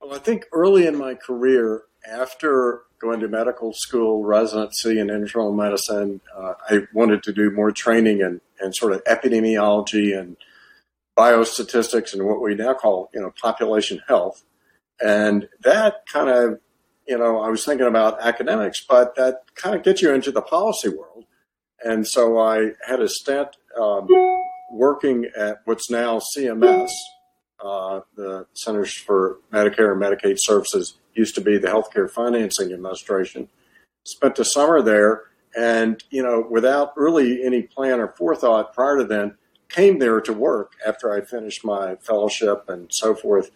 Well, 0.00 0.14
I 0.14 0.18
think 0.18 0.44
early 0.52 0.86
in 0.86 0.98
my 0.98 1.14
career, 1.14 1.84
after 2.06 2.82
going 3.04 3.20
to 3.20 3.28
medical 3.28 3.72
school, 3.74 4.24
residency 4.24 4.98
in 4.98 5.10
internal 5.10 5.52
medicine. 5.52 6.20
Uh, 6.34 6.54
I 6.70 6.78
wanted 6.94 7.22
to 7.24 7.32
do 7.32 7.50
more 7.50 7.70
training 7.70 8.22
and 8.22 8.40
and 8.60 8.74
sort 8.74 8.92
of 8.92 9.04
epidemiology 9.04 10.18
and 10.18 10.36
biostatistics 11.16 12.12
and 12.12 12.24
what 12.26 12.40
we 12.40 12.54
now 12.54 12.74
call, 12.74 13.10
you 13.14 13.20
know, 13.20 13.32
population 13.40 14.02
health. 14.08 14.44
And 15.00 15.48
that 15.62 16.06
kind 16.12 16.28
of, 16.28 16.60
you 17.06 17.18
know, 17.18 17.40
I 17.40 17.48
was 17.48 17.64
thinking 17.64 17.86
about 17.86 18.20
academics, 18.20 18.84
but 18.84 19.14
that 19.16 19.42
kind 19.54 19.76
of 19.76 19.82
gets 19.82 20.02
you 20.02 20.12
into 20.12 20.30
the 20.30 20.42
policy 20.42 20.88
world. 20.88 21.24
And 21.84 22.06
so 22.06 22.38
I 22.38 22.72
had 22.86 23.00
a 23.00 23.08
stint 23.08 23.48
um, 23.78 24.08
working 24.72 25.26
at 25.36 25.60
what's 25.64 25.90
now 25.90 26.20
CMS, 26.36 26.90
uh, 27.62 28.00
the 28.16 28.46
Centers 28.54 28.94
for 28.94 29.38
Medicare 29.52 29.92
and 29.92 30.00
Medicaid 30.00 30.36
Services 30.38 30.96
used 31.14 31.34
to 31.34 31.40
be 31.40 31.58
the 31.58 31.68
Healthcare 31.68 32.10
Financing 32.10 32.72
Administration. 32.72 33.48
Spent 34.04 34.36
the 34.36 34.44
summer 34.44 34.82
there, 34.82 35.22
and 35.56 36.02
you 36.10 36.22
know, 36.22 36.46
without 36.50 36.96
really 36.96 37.44
any 37.44 37.62
plan 37.62 38.00
or 38.00 38.08
forethought 38.08 38.74
prior 38.74 38.98
to 38.98 39.04
then, 39.04 39.36
came 39.68 39.98
there 39.98 40.20
to 40.20 40.32
work 40.32 40.72
after 40.86 41.12
I 41.12 41.20
finished 41.20 41.64
my 41.64 41.96
fellowship 41.96 42.68
and 42.68 42.88
so 42.92 43.14
forth. 43.14 43.50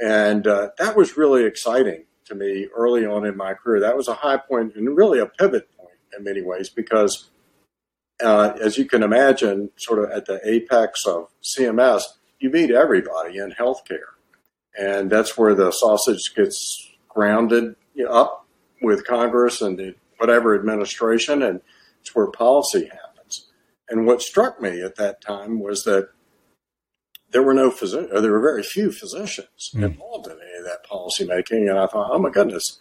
And 0.00 0.46
uh, 0.46 0.70
that 0.78 0.96
was 0.96 1.16
really 1.16 1.44
exciting 1.44 2.04
to 2.26 2.34
me 2.34 2.68
early 2.74 3.04
on 3.04 3.26
in 3.26 3.36
my 3.36 3.54
career. 3.54 3.80
That 3.80 3.96
was 3.96 4.08
a 4.08 4.14
high 4.14 4.36
point 4.36 4.76
and 4.76 4.96
really 4.96 5.18
a 5.18 5.26
pivot 5.26 5.68
point 5.76 5.98
in 6.16 6.24
many 6.24 6.42
ways 6.42 6.68
because, 6.68 7.30
uh, 8.22 8.52
as 8.62 8.78
you 8.78 8.84
can 8.84 9.02
imagine, 9.02 9.70
sort 9.76 10.02
of 10.02 10.10
at 10.10 10.26
the 10.26 10.40
apex 10.48 11.04
of 11.06 11.28
CMS, 11.42 12.02
you 12.38 12.50
meet 12.50 12.70
everybody 12.70 13.38
in 13.38 13.52
healthcare. 13.52 14.14
And 14.78 15.10
that's 15.10 15.36
where 15.36 15.54
the 15.54 15.72
sausage 15.72 16.34
gets 16.36 16.92
grounded 17.08 17.74
up 18.08 18.46
with 18.80 19.04
Congress 19.06 19.60
and 19.60 19.76
the 19.76 19.94
whatever 20.18 20.54
administration, 20.54 21.42
and 21.42 21.60
it's 22.00 22.14
where 22.14 22.28
policy 22.28 22.84
happens. 22.84 23.07
And 23.90 24.06
what 24.06 24.22
struck 24.22 24.60
me 24.60 24.82
at 24.82 24.96
that 24.96 25.20
time 25.20 25.60
was 25.60 25.82
that 25.84 26.10
there 27.30 27.42
were 27.42 27.54
no 27.54 27.70
physicians, 27.70 28.10
there 28.10 28.32
were 28.32 28.40
very 28.40 28.62
few 28.62 28.90
physicians 28.90 29.70
mm. 29.74 29.84
involved 29.84 30.26
in 30.26 30.32
any 30.32 30.58
of 30.58 30.64
that 30.64 30.84
policy 30.84 31.26
making. 31.26 31.68
And 31.68 31.78
I 31.78 31.86
thought, 31.86 32.10
oh 32.10 32.18
my 32.18 32.30
goodness, 32.30 32.78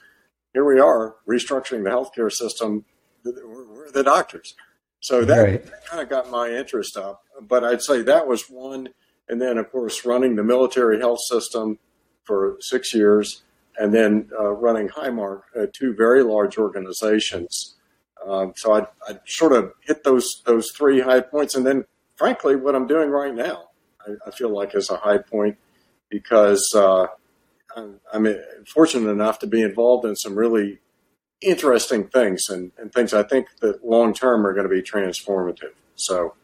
here 0.53 0.65
we 0.65 0.79
are 0.79 1.15
restructuring 1.27 1.83
the 1.83 1.89
healthcare 1.89 2.31
system. 2.31 2.85
We're, 3.23 3.91
the 3.91 4.03
doctors. 4.03 4.55
So 4.99 5.23
that, 5.25 5.41
right. 5.41 5.63
that 5.63 5.85
kind 5.85 6.01
of 6.01 6.09
got 6.09 6.29
my 6.29 6.49
interest 6.49 6.97
up. 6.97 7.23
But 7.41 7.63
I'd 7.63 7.81
say 7.81 8.01
that 8.01 8.27
was 8.27 8.49
one. 8.49 8.89
And 9.29 9.41
then, 9.41 9.57
of 9.57 9.71
course, 9.71 10.05
running 10.05 10.35
the 10.35 10.43
military 10.43 10.99
health 10.99 11.19
system 11.29 11.79
for 12.23 12.57
six 12.61 12.93
years 12.93 13.43
and 13.77 13.93
then 13.93 14.29
uh, 14.37 14.51
running 14.51 14.89
Highmark, 14.89 15.41
uh, 15.55 15.67
two 15.71 15.93
very 15.93 16.23
large 16.23 16.57
organizations. 16.57 17.76
Um, 18.27 18.53
so 18.55 18.73
I, 18.73 18.87
I 19.07 19.19
sort 19.25 19.53
of 19.53 19.73
hit 19.81 20.03
those 20.03 20.41
those 20.45 20.71
three 20.71 20.99
high 20.99 21.21
points, 21.21 21.55
and 21.55 21.65
then 21.65 21.85
frankly, 22.15 22.55
what 22.55 22.75
I'm 22.75 22.87
doing 22.87 23.09
right 23.09 23.33
now, 23.33 23.69
I, 24.05 24.13
I 24.27 24.31
feel 24.31 24.49
like 24.49 24.75
is 24.75 24.89
a 24.89 24.97
high 24.97 25.19
point 25.19 25.57
because 26.09 26.73
uh, 26.75 27.07
I'm, 27.75 27.99
I'm, 28.13 28.27
fortunate 28.67 29.09
enough 29.09 29.39
to 29.39 29.47
be 29.47 29.61
involved 29.61 30.05
in 30.05 30.15
some 30.15 30.35
really 30.35 30.79
interesting 31.41 32.07
things 32.07 32.49
and, 32.49 32.71
and 32.77 32.91
things 32.91 33.13
I 33.13 33.23
think 33.23 33.47
that 33.61 33.85
long 33.85 34.13
term 34.13 34.45
are 34.45 34.53
going 34.53 34.67
to 34.67 34.73
be 34.73 34.81
transformative. 34.81 35.73
So 35.95 36.35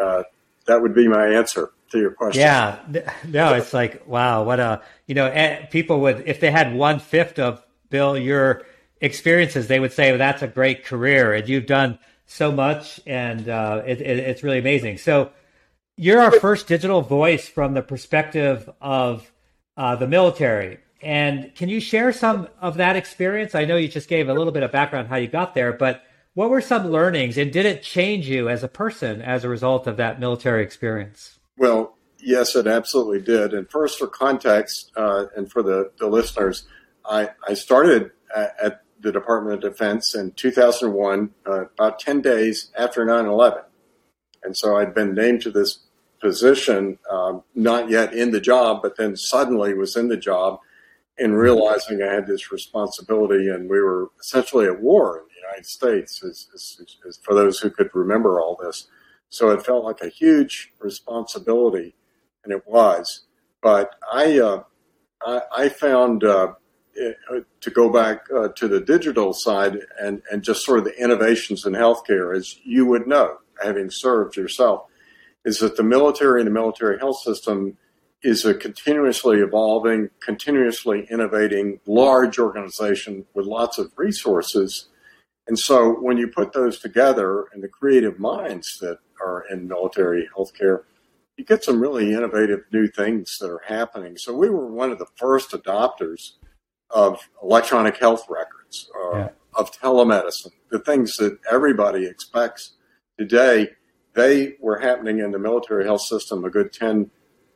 uh, 0.00 0.24
that 0.66 0.82
would 0.82 0.94
be 0.94 1.08
my 1.08 1.26
answer 1.26 1.70
to 1.90 1.98
your 1.98 2.10
question. 2.10 2.40
Yeah, 2.40 2.78
no, 3.26 3.54
it's 3.54 3.72
like 3.72 4.06
wow, 4.06 4.42
what 4.44 4.60
a 4.60 4.82
you 5.06 5.14
know, 5.14 5.26
eh, 5.26 5.66
people 5.66 6.00
would 6.00 6.24
if 6.26 6.40
they 6.40 6.50
had 6.50 6.74
one 6.74 6.98
fifth 6.98 7.38
of 7.38 7.64
Bill 7.90 8.18
your 8.18 8.62
experiences, 9.00 9.68
they 9.68 9.80
would 9.80 9.92
say 9.92 10.10
well, 10.10 10.18
that's 10.18 10.42
a 10.42 10.48
great 10.48 10.84
career, 10.84 11.32
and 11.32 11.48
you've 11.48 11.66
done 11.66 11.98
so 12.26 12.52
much, 12.52 13.00
and 13.06 13.48
uh, 13.48 13.82
it, 13.86 14.00
it, 14.00 14.18
it's 14.18 14.42
really 14.42 14.58
amazing. 14.58 14.98
So 14.98 15.30
you're 15.96 16.20
our 16.20 16.30
first 16.30 16.66
digital 16.66 17.02
voice 17.02 17.48
from 17.48 17.74
the 17.74 17.82
perspective 17.82 18.70
of 18.80 19.30
uh, 19.76 19.96
the 19.96 20.06
military. 20.06 20.78
And 21.00 21.54
can 21.54 21.68
you 21.68 21.80
share 21.80 22.12
some 22.12 22.48
of 22.60 22.76
that 22.76 22.96
experience? 22.96 23.54
I 23.54 23.64
know 23.64 23.76
you 23.76 23.88
just 23.88 24.08
gave 24.08 24.28
a 24.28 24.34
little 24.34 24.52
bit 24.52 24.62
of 24.62 24.72
background 24.72 25.08
how 25.08 25.16
you 25.16 25.28
got 25.28 25.54
there, 25.54 25.72
but 25.72 26.02
what 26.34 26.50
were 26.50 26.60
some 26.60 26.90
learnings 26.90 27.36
and 27.38 27.52
did 27.52 27.66
it 27.66 27.82
change 27.82 28.28
you 28.28 28.48
as 28.48 28.62
a 28.62 28.68
person 28.68 29.22
as 29.22 29.44
a 29.44 29.48
result 29.48 29.86
of 29.86 29.96
that 29.96 30.20
military 30.20 30.62
experience? 30.62 31.38
Well, 31.56 31.96
yes, 32.18 32.54
it 32.54 32.66
absolutely 32.66 33.20
did. 33.20 33.54
And 33.54 33.68
first, 33.68 33.98
for 33.98 34.06
context 34.06 34.92
uh, 34.96 35.26
and 35.36 35.50
for 35.50 35.62
the, 35.62 35.90
the 35.98 36.06
listeners, 36.06 36.64
I, 37.04 37.30
I 37.46 37.54
started 37.54 38.12
at, 38.34 38.54
at, 38.62 38.82
the 39.00 39.12
Department 39.12 39.64
of 39.64 39.72
Defense 39.72 40.14
in 40.14 40.32
2001, 40.32 41.30
uh, 41.46 41.66
about 41.66 41.98
10 41.98 42.20
days 42.20 42.70
after 42.78 43.04
9 43.04 43.26
11. 43.26 43.62
And 44.42 44.56
so 44.56 44.76
I'd 44.76 44.94
been 44.94 45.14
named 45.14 45.42
to 45.42 45.50
this 45.50 45.80
position, 46.20 46.98
um, 47.10 47.42
not 47.54 47.88
yet 47.88 48.12
in 48.12 48.30
the 48.30 48.40
job, 48.40 48.82
but 48.82 48.96
then 48.96 49.16
suddenly 49.16 49.74
was 49.74 49.96
in 49.96 50.08
the 50.08 50.16
job 50.16 50.60
and 51.18 51.36
realizing 51.36 52.02
I 52.02 52.12
had 52.12 52.26
this 52.26 52.52
responsibility 52.52 53.48
and 53.48 53.68
we 53.68 53.80
were 53.80 54.10
essentially 54.20 54.66
at 54.66 54.80
war 54.80 55.18
in 55.18 55.24
the 55.26 55.40
United 55.40 55.66
States, 55.66 56.22
as, 56.22 56.46
as, 56.54 56.96
as 57.06 57.18
for 57.22 57.34
those 57.34 57.58
who 57.58 57.70
could 57.70 57.90
remember 57.94 58.40
all 58.40 58.56
this. 58.60 58.88
So 59.28 59.50
it 59.50 59.64
felt 59.64 59.84
like 59.84 60.00
a 60.00 60.08
huge 60.08 60.72
responsibility, 60.78 61.94
and 62.44 62.52
it 62.52 62.66
was. 62.66 63.26
But 63.60 63.94
I, 64.10 64.38
uh, 64.38 64.62
I, 65.22 65.40
I, 65.54 65.68
found 65.68 66.24
uh, 66.24 66.54
to 67.60 67.70
go 67.70 67.90
back 67.90 68.26
uh, 68.34 68.48
to 68.48 68.68
the 68.68 68.80
digital 68.80 69.32
side 69.32 69.78
and, 70.00 70.22
and 70.30 70.42
just 70.42 70.64
sort 70.64 70.78
of 70.78 70.84
the 70.84 71.02
innovations 71.02 71.64
in 71.64 71.72
healthcare, 71.72 72.36
as 72.36 72.56
you 72.64 72.86
would 72.86 73.06
know, 73.06 73.38
having 73.62 73.90
served 73.90 74.36
yourself, 74.36 74.86
is 75.44 75.58
that 75.60 75.76
the 75.76 75.82
military 75.82 76.40
and 76.40 76.46
the 76.46 76.52
military 76.52 76.98
health 76.98 77.20
system 77.20 77.76
is 78.22 78.44
a 78.44 78.54
continuously 78.54 79.38
evolving, 79.38 80.10
continuously 80.20 81.06
innovating, 81.10 81.78
large 81.86 82.38
organization 82.38 83.24
with 83.34 83.46
lots 83.46 83.78
of 83.78 83.92
resources. 83.96 84.88
And 85.46 85.58
so 85.58 85.92
when 85.92 86.18
you 86.18 86.28
put 86.28 86.52
those 86.52 86.80
together 86.80 87.46
and 87.52 87.62
the 87.62 87.68
creative 87.68 88.18
minds 88.18 88.78
that 88.80 88.98
are 89.24 89.44
in 89.50 89.68
military 89.68 90.28
healthcare, 90.36 90.82
you 91.36 91.44
get 91.44 91.62
some 91.62 91.80
really 91.80 92.12
innovative 92.12 92.64
new 92.72 92.88
things 92.88 93.38
that 93.40 93.48
are 93.48 93.62
happening. 93.66 94.16
So 94.16 94.34
we 94.34 94.50
were 94.50 94.66
one 94.66 94.90
of 94.90 94.98
the 94.98 95.06
first 95.16 95.52
adopters 95.52 96.32
of 96.90 97.20
electronic 97.42 97.96
health 97.98 98.26
records, 98.28 98.90
uh, 98.96 99.16
yeah. 99.16 99.28
of 99.54 99.70
telemedicine, 99.72 100.52
the 100.70 100.78
things 100.78 101.16
that 101.16 101.38
everybody 101.50 102.06
expects 102.06 102.72
today. 103.18 103.70
They 104.14 104.54
were 104.60 104.78
happening 104.78 105.20
in 105.20 105.30
the 105.30 105.38
military 105.38 105.84
health 105.84 106.02
system 106.02 106.44
a 106.44 106.50
good 106.50 106.72
10 106.72 107.10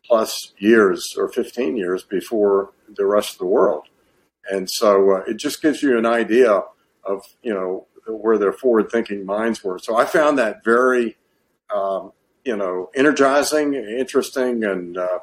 plus 0.05 0.53
years 0.59 1.15
or 1.17 1.31
15 1.31 1.77
years 1.77 2.05
before 2.05 2.73
the 2.97 3.07
rest 3.07 3.33
of 3.33 3.39
the 3.39 3.47
world. 3.47 3.89
And 4.51 4.69
so 4.71 5.12
uh, 5.12 5.23
it 5.29 5.37
just 5.37 5.62
gives 5.62 5.83
you 5.83 5.97
an 5.97 6.07
idea 6.07 6.62
of, 7.05 7.23
you 7.43 7.55
know, 7.55 7.87
where 8.07 8.39
their 8.39 8.53
forward 8.53 8.91
thinking 8.91 9.25
minds 9.25 9.62
were. 9.62 9.79
So 9.79 9.97
I 9.97 10.05
found 10.05 10.39
that 10.39 10.65
very, 10.65 11.17
um, 11.75 12.12
you 12.45 12.57
know, 12.57 12.91
energizing, 12.95 13.75
interesting, 13.75 14.65
and, 14.65 14.99
uh, 14.99 15.21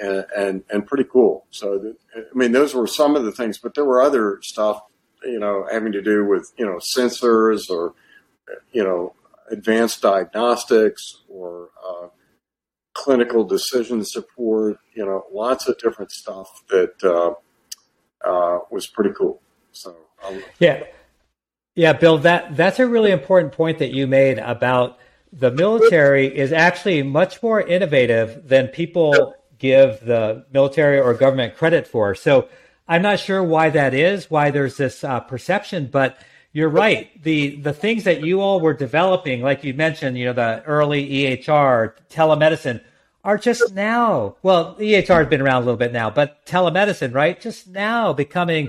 and, 0.00 0.26
and, 0.36 0.64
and, 0.70 0.86
pretty 0.86 1.04
cool. 1.04 1.46
So, 1.50 1.94
I 2.16 2.20
mean, 2.34 2.52
those 2.52 2.74
were 2.74 2.86
some 2.86 3.16
of 3.16 3.24
the 3.24 3.32
things, 3.32 3.58
but 3.58 3.74
there 3.74 3.84
were 3.84 4.02
other 4.02 4.38
stuff, 4.42 4.82
you 5.24 5.38
know, 5.38 5.66
having 5.70 5.92
to 5.92 6.02
do 6.02 6.24
with, 6.24 6.52
you 6.56 6.64
know, 6.64 6.78
sensors 6.78 7.68
or, 7.68 7.94
you 8.72 8.82
know, 8.82 9.14
advanced 9.50 10.02
diagnostics 10.02 11.22
or, 11.28 11.68
uh, 11.86 12.08
clinical 12.94 13.44
decision 13.44 14.04
support, 14.04 14.78
you 14.94 15.04
know, 15.04 15.24
lots 15.32 15.68
of 15.68 15.78
different 15.78 16.10
stuff 16.10 16.62
that 16.68 16.92
uh, 17.02 17.34
uh, 18.26 18.60
was 18.70 18.86
pretty 18.86 19.10
cool. 19.16 19.40
So 19.72 19.96
um, 20.26 20.42
yeah, 20.58 20.84
yeah, 21.74 21.92
Bill, 21.94 22.18
that 22.18 22.56
that's 22.56 22.78
a 22.78 22.86
really 22.86 23.10
important 23.10 23.52
point 23.52 23.78
that 23.78 23.92
you 23.92 24.06
made 24.06 24.38
about 24.38 24.98
the 25.32 25.50
military 25.50 26.26
is 26.26 26.52
actually 26.52 27.02
much 27.02 27.42
more 27.42 27.60
innovative 27.60 28.46
than 28.46 28.68
people 28.68 29.34
give 29.62 30.00
the 30.00 30.44
military 30.52 30.98
or 30.98 31.14
government 31.14 31.56
credit 31.56 31.86
for. 31.86 32.14
So 32.14 32.48
I'm 32.88 33.00
not 33.00 33.20
sure 33.20 33.42
why 33.42 33.70
that 33.70 33.94
is, 33.94 34.28
why 34.28 34.50
there's 34.50 34.76
this 34.76 35.04
uh, 35.04 35.20
perception, 35.20 35.86
but 35.90 36.18
you're 36.52 36.68
right. 36.68 37.10
The 37.22 37.56
the 37.56 37.72
things 37.72 38.04
that 38.04 38.22
you 38.22 38.42
all 38.42 38.60
were 38.60 38.74
developing, 38.74 39.40
like 39.40 39.64
you 39.64 39.72
mentioned, 39.72 40.18
you 40.18 40.26
know, 40.26 40.34
the 40.34 40.62
early 40.64 41.08
EHR, 41.08 41.94
telemedicine, 42.10 42.82
are 43.24 43.38
just 43.38 43.72
now. 43.72 44.36
Well, 44.42 44.74
EHR 44.74 45.20
has 45.20 45.28
been 45.28 45.40
around 45.40 45.62
a 45.62 45.64
little 45.64 45.78
bit 45.78 45.92
now, 45.92 46.10
but 46.10 46.44
telemedicine, 46.44 47.14
right? 47.14 47.40
Just 47.40 47.68
now 47.68 48.12
becoming 48.12 48.68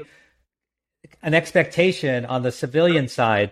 an 1.23 1.33
expectation 1.33 2.25
on 2.25 2.43
the 2.43 2.51
civilian 2.51 3.07
side. 3.07 3.51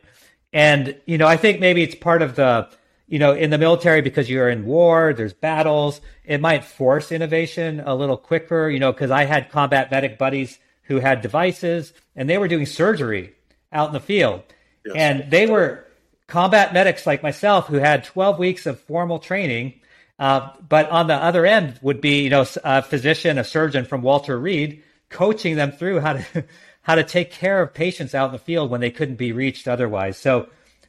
And, 0.53 0.95
you 1.05 1.17
know, 1.17 1.27
I 1.27 1.38
think 1.38 1.60
maybe 1.60 1.81
it's 1.81 1.95
part 1.95 2.21
of 2.21 2.36
the, 2.36 2.69
you 3.12 3.20
know, 3.20 3.34
in 3.34 3.50
the 3.50 3.58
military 3.58 4.01
because 4.01 4.30
you're 4.30 4.50
in 4.50 4.65
war, 4.65 5.13
there's 5.13 5.34
battles, 5.34 6.00
it 6.24 6.39
might 6.39 6.63
force 6.63 7.12
innovation 7.12 7.82
a 7.86 7.94
little 7.94 8.15
quicker, 8.15 8.70
you 8.70 8.80
know, 8.80 8.94
because 8.94 9.12
I 9.12 9.25
had 9.25 9.51
combat 9.51 9.91
medic 9.91 10.18
buddies 10.18 10.58
who 10.84 11.00
had 11.00 11.22
devices 11.22 11.91
and 12.15 12.30
they 12.30 12.38
were 12.38 12.48
doing 12.48 12.65
surgery 12.65 13.34
out 13.74 13.89
in 13.89 13.94
the 13.94 14.00
field. 14.00 14.44
Yes. 14.86 14.96
And 14.96 15.30
they 15.30 15.46
were 15.46 15.86
combat 16.27 16.74
medics 16.74 17.06
like 17.06 17.22
myself 17.22 17.68
who 17.68 17.75
had 17.75 18.06
12 18.06 18.39
weeks 18.39 18.65
of 18.65 18.80
formal 18.80 19.20
training. 19.20 19.82
Uh, 20.18 20.50
but 20.70 20.89
on 20.89 21.08
the 21.08 21.15
other 21.15 21.46
end 21.46 21.77
would 21.82 22.00
be, 22.00 22.22
you 22.24 22.30
know, 22.30 22.46
a 22.63 22.82
physician, 22.82 23.38
a 23.38 23.44
surgeon 23.44 23.84
from 23.84 24.03
Walter 24.03 24.39
Reed 24.39 24.84
coaching 25.10 25.58
them 25.58 25.74
through 25.74 26.00
how 26.00 26.13
to 26.13 26.46
how 26.84 26.96
to 26.96 27.03
take 27.03 27.30
care 27.30 27.62
of 27.62 27.74
patients 27.74 28.15
out 28.15 28.27
in 28.27 28.32
the 28.32 28.39
field 28.39 28.72
when 28.72 28.80
they 28.80 28.89
couldn't 28.89 29.18
be 29.18 29.34
reached 29.34 29.68
otherwise. 29.68 30.18
So, 30.18 30.48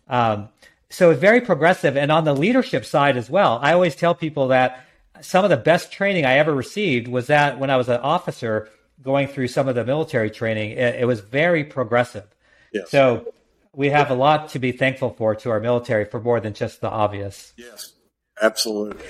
um, 0.08 0.48
so 0.92 1.10
it's 1.10 1.20
very 1.20 1.40
progressive. 1.40 1.96
And 1.96 2.12
on 2.12 2.24
the 2.24 2.34
leadership 2.34 2.84
side 2.84 3.16
as 3.16 3.30
well, 3.30 3.58
I 3.62 3.72
always 3.72 3.96
tell 3.96 4.14
people 4.14 4.48
that 4.48 4.84
some 5.20 5.44
of 5.44 5.50
the 5.50 5.56
best 5.56 5.90
training 5.90 6.26
I 6.26 6.34
ever 6.34 6.54
received 6.54 7.08
was 7.08 7.28
that 7.28 7.58
when 7.58 7.70
I 7.70 7.76
was 7.76 7.88
an 7.88 8.00
officer 8.00 8.68
going 9.02 9.26
through 9.28 9.48
some 9.48 9.68
of 9.68 9.74
the 9.74 9.84
military 9.84 10.30
training, 10.30 10.72
it, 10.72 10.96
it 11.00 11.06
was 11.06 11.20
very 11.20 11.64
progressive. 11.64 12.26
Yes. 12.72 12.90
So 12.90 13.32
we 13.74 13.88
have 13.88 14.10
a 14.10 14.14
lot 14.14 14.50
to 14.50 14.58
be 14.58 14.72
thankful 14.72 15.10
for 15.10 15.34
to 15.34 15.50
our 15.50 15.60
military 15.60 16.04
for 16.04 16.20
more 16.20 16.40
than 16.40 16.52
just 16.52 16.80
the 16.80 16.90
obvious. 16.90 17.54
Yes, 17.56 17.92
absolutely. 18.40 19.06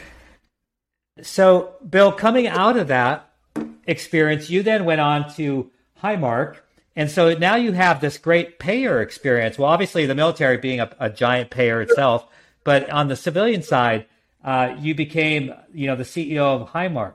So, 1.20 1.74
Bill, 1.88 2.12
coming 2.12 2.46
out 2.46 2.76
of 2.76 2.88
that 2.88 3.28
experience, 3.86 4.48
you 4.48 4.62
then 4.62 4.84
went 4.84 5.00
on 5.00 5.32
to 5.34 5.70
Highmark. 6.02 6.56
And 6.94 7.10
so 7.10 7.34
now 7.34 7.56
you 7.56 7.72
have 7.72 8.00
this 8.00 8.18
great 8.18 8.58
payer 8.58 9.00
experience. 9.00 9.58
Well, 9.58 9.70
obviously, 9.70 10.06
the 10.06 10.14
military 10.14 10.58
being 10.58 10.80
a, 10.80 10.90
a 10.98 11.10
giant 11.10 11.50
payer 11.50 11.80
itself, 11.80 12.26
but 12.64 12.88
on 12.90 13.08
the 13.08 13.16
civilian 13.16 13.62
side, 13.62 14.06
uh, 14.44 14.74
you 14.78 14.94
became, 14.94 15.54
you 15.72 15.86
know, 15.86 15.96
the 15.96 16.02
CEO 16.02 16.60
of 16.60 16.68
Highmark. 16.70 17.14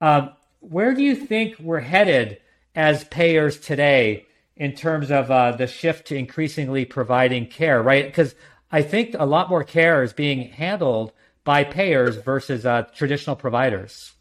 Um, 0.00 0.30
where 0.60 0.94
do 0.94 1.02
you 1.02 1.14
think 1.14 1.58
we're 1.58 1.80
headed 1.80 2.38
as 2.74 3.04
payers 3.04 3.58
today 3.58 4.26
in 4.56 4.74
terms 4.74 5.10
of 5.10 5.30
uh, 5.30 5.52
the 5.52 5.66
shift 5.66 6.06
to 6.08 6.16
increasingly 6.16 6.84
providing 6.84 7.46
care, 7.46 7.82
right? 7.82 8.06
Because 8.06 8.34
I 8.70 8.82
think 8.82 9.14
a 9.18 9.26
lot 9.26 9.50
more 9.50 9.64
care 9.64 10.02
is 10.02 10.12
being 10.12 10.48
handled 10.48 11.12
by 11.44 11.64
payers 11.64 12.16
versus 12.16 12.64
uh, 12.64 12.82
traditional 12.94 13.36
providers. 13.36 14.12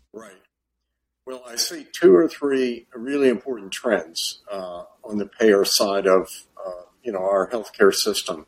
Well, 1.31 1.43
I 1.47 1.55
see 1.55 1.87
two 1.93 2.13
or 2.13 2.27
three 2.27 2.87
really 2.93 3.29
important 3.29 3.71
trends 3.71 4.41
uh, 4.51 4.83
on 5.01 5.17
the 5.17 5.27
payer 5.27 5.63
side 5.63 6.05
of 6.05 6.27
uh, 6.57 6.83
you 7.03 7.13
know 7.13 7.19
our 7.19 7.49
healthcare 7.49 7.93
system. 7.93 8.47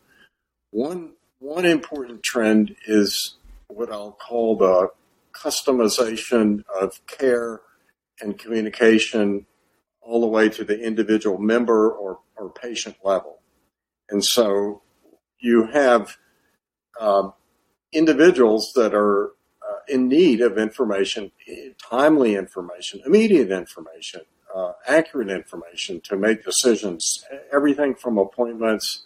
One 0.71 1.13
one 1.39 1.63
important 1.63 2.23
trend 2.23 2.75
is 2.85 3.37
what 3.67 3.89
I'll 3.89 4.11
call 4.11 4.57
the 4.57 4.89
customization 5.31 6.65
of 6.77 6.99
care 7.07 7.61
and 8.19 8.37
communication 8.37 9.45
all 10.01 10.19
the 10.19 10.27
way 10.27 10.49
to 10.49 10.65
the 10.65 10.77
individual 10.77 11.37
member 11.37 11.89
or, 11.89 12.19
or 12.35 12.49
patient 12.49 12.97
level. 13.01 13.39
And 14.09 14.25
so 14.25 14.81
you 15.39 15.67
have 15.67 16.17
uh, 16.99 17.29
individuals 17.93 18.73
that 18.75 18.93
are 18.93 19.31
in 19.87 20.07
need 20.07 20.41
of 20.41 20.57
information, 20.57 21.31
timely 21.77 22.35
information, 22.35 23.01
immediate 23.05 23.51
information, 23.51 24.21
uh, 24.53 24.73
accurate 24.87 25.29
information 25.29 25.99
to 26.01 26.15
make 26.15 26.43
decisions, 26.43 27.23
everything 27.51 27.95
from 27.95 28.17
appointments 28.17 29.05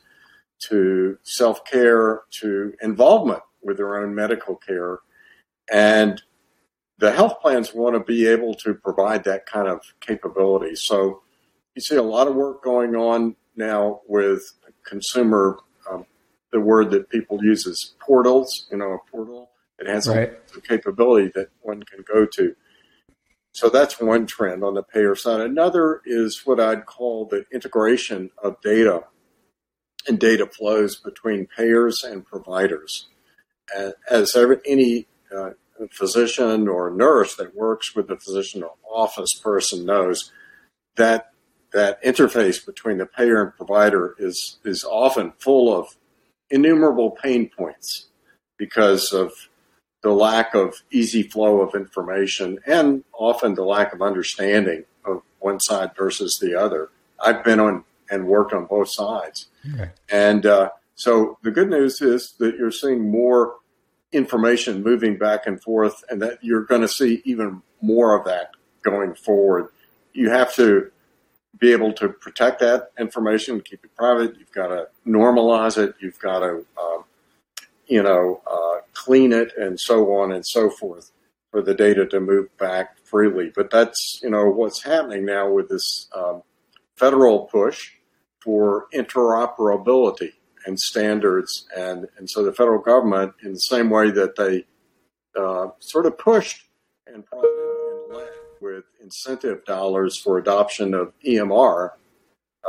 to 0.60 1.18
self 1.24 1.64
care 1.66 2.24
to 2.32 2.74
involvement 2.82 3.44
with 3.62 3.78
their 3.78 3.98
own 3.98 4.14
medical 4.14 4.56
care. 4.56 5.00
And 5.72 6.22
the 6.98 7.12
health 7.12 7.40
plans 7.42 7.74
want 7.74 7.96
to 7.96 8.00
be 8.00 8.28
able 8.28 8.54
to 8.56 8.74
provide 8.74 9.24
that 9.26 9.46
kind 9.46 9.68
of 9.68 9.82
capability. 10.00 10.76
So 10.76 11.22
you 11.76 11.82
see 11.82 11.96
a 11.96 12.04
lot 12.04 12.28
of 12.28 12.36
work 12.36 12.64
going 12.64 12.96
on 12.96 13.36
now 13.56 14.02
with 14.08 14.42
consumer. 14.86 15.60
Um, 15.90 16.06
the 16.52 16.60
word 16.60 16.92
that 16.92 17.10
people 17.10 17.44
use 17.44 17.66
is 17.66 17.96
portals. 18.00 18.68
You 18.72 18.78
know, 18.78 18.94
a 18.94 19.12
portal. 19.12 19.52
It 19.80 19.88
has 19.88 20.08
right. 20.08 20.34
a 20.56 20.62
capability 20.62 21.32
that 21.36 21.50
one 21.62 21.84
can 21.84 22.04
go 22.08 22.26
to. 22.26 22.56
So 23.54 23.70
that's 23.70 24.00
one 24.00 24.28
trend 24.28 24.64
on 24.64 24.76
the 24.76 24.84
payer 24.84 25.16
side. 25.16 25.42
Another 25.42 26.02
is 26.06 26.42
what 26.46 26.60
I'd 26.60 26.86
call 26.86 27.26
the 27.26 27.46
integration 27.52 28.30
of 28.42 28.62
data 28.62 29.06
and 30.08 30.20
data 30.20 30.48
flows 30.48 30.96
between 30.96 31.48
payers 31.48 32.04
and 32.04 32.26
providers. 32.26 33.08
As 34.10 34.36
every, 34.36 34.58
any 34.66 35.08
uh, 35.36 35.52
physician 35.92 36.68
or 36.68 36.90
nurse 36.90 37.36
that 37.36 37.56
works 37.56 37.96
with 37.96 38.08
the 38.08 38.18
physician 38.18 38.64
or 38.64 38.74
office 38.90 39.34
person 39.34 39.86
knows, 39.86 40.32
that 40.96 41.32
that 41.74 42.02
interface 42.04 42.66
between 42.66 42.98
the 42.98 43.06
payer 43.06 43.42
and 43.44 43.56
provider 43.56 44.16
is 44.18 44.58
is 44.64 44.84
often 44.84 45.34
full 45.40 45.76
of 45.76 45.98
innumerable 46.50 47.12
pain 47.12 47.50
points 47.50 48.08
because 48.58 49.12
of 49.12 49.32
the 50.08 50.14
lack 50.14 50.56
of 50.56 50.84
easy 50.90 51.22
flow 51.22 51.60
of 51.60 51.76
information 51.76 52.60
and 52.66 53.04
often 53.12 53.56
the 53.56 53.64
lack 53.66 53.92
of 53.92 54.02
understanding 54.02 54.86
of 55.04 55.22
one 55.40 55.60
side 55.60 55.92
versus 55.98 56.40
the 56.40 56.56
other. 56.56 56.88
I've 57.20 57.44
been 57.44 57.60
on 57.60 57.84
and 58.10 58.26
worked 58.26 58.54
on 58.54 58.68
both 58.68 58.90
sides. 58.90 59.48
Okay. 59.74 59.90
And 60.10 60.46
uh, 60.46 60.70
so 60.96 61.38
the 61.42 61.52
good 61.52 61.70
news 61.70 62.02
is 62.02 62.36
that 62.40 62.56
you're 62.56 62.72
seeing 62.72 63.12
more 63.12 63.56
information 64.14 64.82
moving 64.82 65.18
back 65.18 65.46
and 65.46 65.62
forth, 65.62 66.06
and 66.10 66.22
that 66.22 66.42
you're 66.42 66.64
going 66.64 66.80
to 66.80 66.88
see 66.88 67.22
even 67.26 67.62
more 67.82 68.18
of 68.18 68.24
that 68.24 68.52
going 68.84 69.14
forward. 69.14 69.68
You 70.14 70.30
have 70.30 70.56
to 70.56 70.90
be 71.60 71.74
able 71.74 71.92
to 71.92 72.08
protect 72.08 72.62
that 72.62 72.92
information, 72.98 73.60
keep 73.60 73.84
it 73.84 73.94
private. 73.98 74.40
You've 74.40 74.54
got 74.54 74.68
to 74.68 74.88
normalize 75.06 75.78
it. 75.78 75.96
You've 76.00 76.20
got 76.20 76.40
to, 76.40 76.66
uh, 76.82 77.02
you 77.88 78.04
know, 78.04 78.42
uh, 78.50 78.82
clean 78.94 79.34
it, 79.34 79.52
and 79.58 79.80
so 79.80 80.14
on 80.14 80.32
and 80.32 80.46
so 80.46 80.70
forth 80.70 81.12
for 81.52 81.62
the 81.62 81.74
data 81.74 82.06
to 82.06 82.20
move 82.20 82.56
back 82.58 82.98
freely. 83.04 83.52
But 83.54 83.70
that's 83.70 84.20
you 84.22 84.30
know 84.30 84.46
what's 84.50 84.84
happening 84.84 85.26
now 85.26 85.50
with 85.50 85.70
this 85.70 86.08
um, 86.16 86.44
federal 86.96 87.46
push 87.46 87.92
for 88.42 88.88
interoperability 88.94 90.34
and 90.66 90.80
standards. 90.80 91.68
And, 91.76 92.08
and 92.18 92.30
so 92.30 92.44
the 92.44 92.54
federal 92.54 92.80
government, 92.80 93.34
in 93.44 93.54
the 93.54 93.60
same 93.60 93.90
way 93.90 94.12
that 94.12 94.36
they 94.36 94.66
uh, 95.40 95.70
sort 95.80 96.06
of 96.06 96.18
pushed 96.18 96.66
and 97.08 97.24
led 98.12 98.28
with 98.62 98.84
incentive 99.02 99.64
dollars 99.66 100.18
for 100.18 100.38
adoption 100.38 100.94
of 100.94 101.14
EMR 101.26 101.92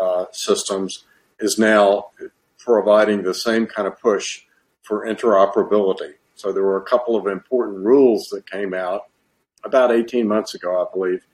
uh, 0.01 0.25
systems, 0.33 1.05
is 1.41 1.59
now 1.59 2.11
providing 2.59 3.23
the 3.23 3.35
same 3.35 3.67
kind 3.67 3.89
of 3.89 3.99
push 4.01 4.43
for 4.89 5.07
interoperability. 5.07 6.15
So 6.35 6.51
there 6.51 6.63
were 6.63 6.79
a 6.79 6.85
couple 6.85 7.15
of 7.15 7.27
important 7.27 7.85
rules 7.85 8.29
that 8.29 8.51
came 8.51 8.73
out 8.73 9.03
about 9.63 9.93
18 9.93 10.27
months 10.27 10.55
ago, 10.55 10.81
I 10.81 10.87
believe, 10.91 11.27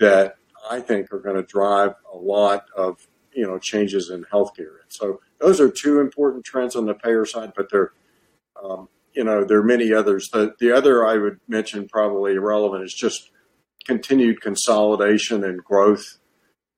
that 0.00 0.34
I 0.68 0.80
think 0.80 1.12
are 1.12 1.20
going 1.20 1.36
to 1.36 1.44
drive 1.44 1.94
a 2.12 2.16
lot 2.16 2.64
of 2.76 3.06
you 3.32 3.46
know 3.46 3.58
changes 3.58 4.10
in 4.10 4.24
healthcare. 4.24 4.80
And 4.82 4.90
So 4.90 5.20
those 5.40 5.60
are 5.60 5.70
two 5.70 6.00
important 6.00 6.44
trends 6.44 6.74
on 6.74 6.86
the 6.86 6.94
payer 6.94 7.24
side, 7.24 7.52
but 7.56 7.70
there, 7.70 7.92
um, 8.60 8.88
you 9.12 9.22
know, 9.22 9.44
there 9.44 9.58
are 9.58 9.64
many 9.64 9.92
others. 9.92 10.30
The, 10.30 10.54
the 10.58 10.72
other 10.72 11.06
I 11.06 11.18
would 11.18 11.38
mention 11.46 11.88
probably 11.88 12.34
irrelevant 12.34 12.82
is 12.82 12.94
just 12.94 13.30
continued 13.86 14.40
consolidation 14.40 15.44
and 15.44 15.62
growth. 15.62 16.18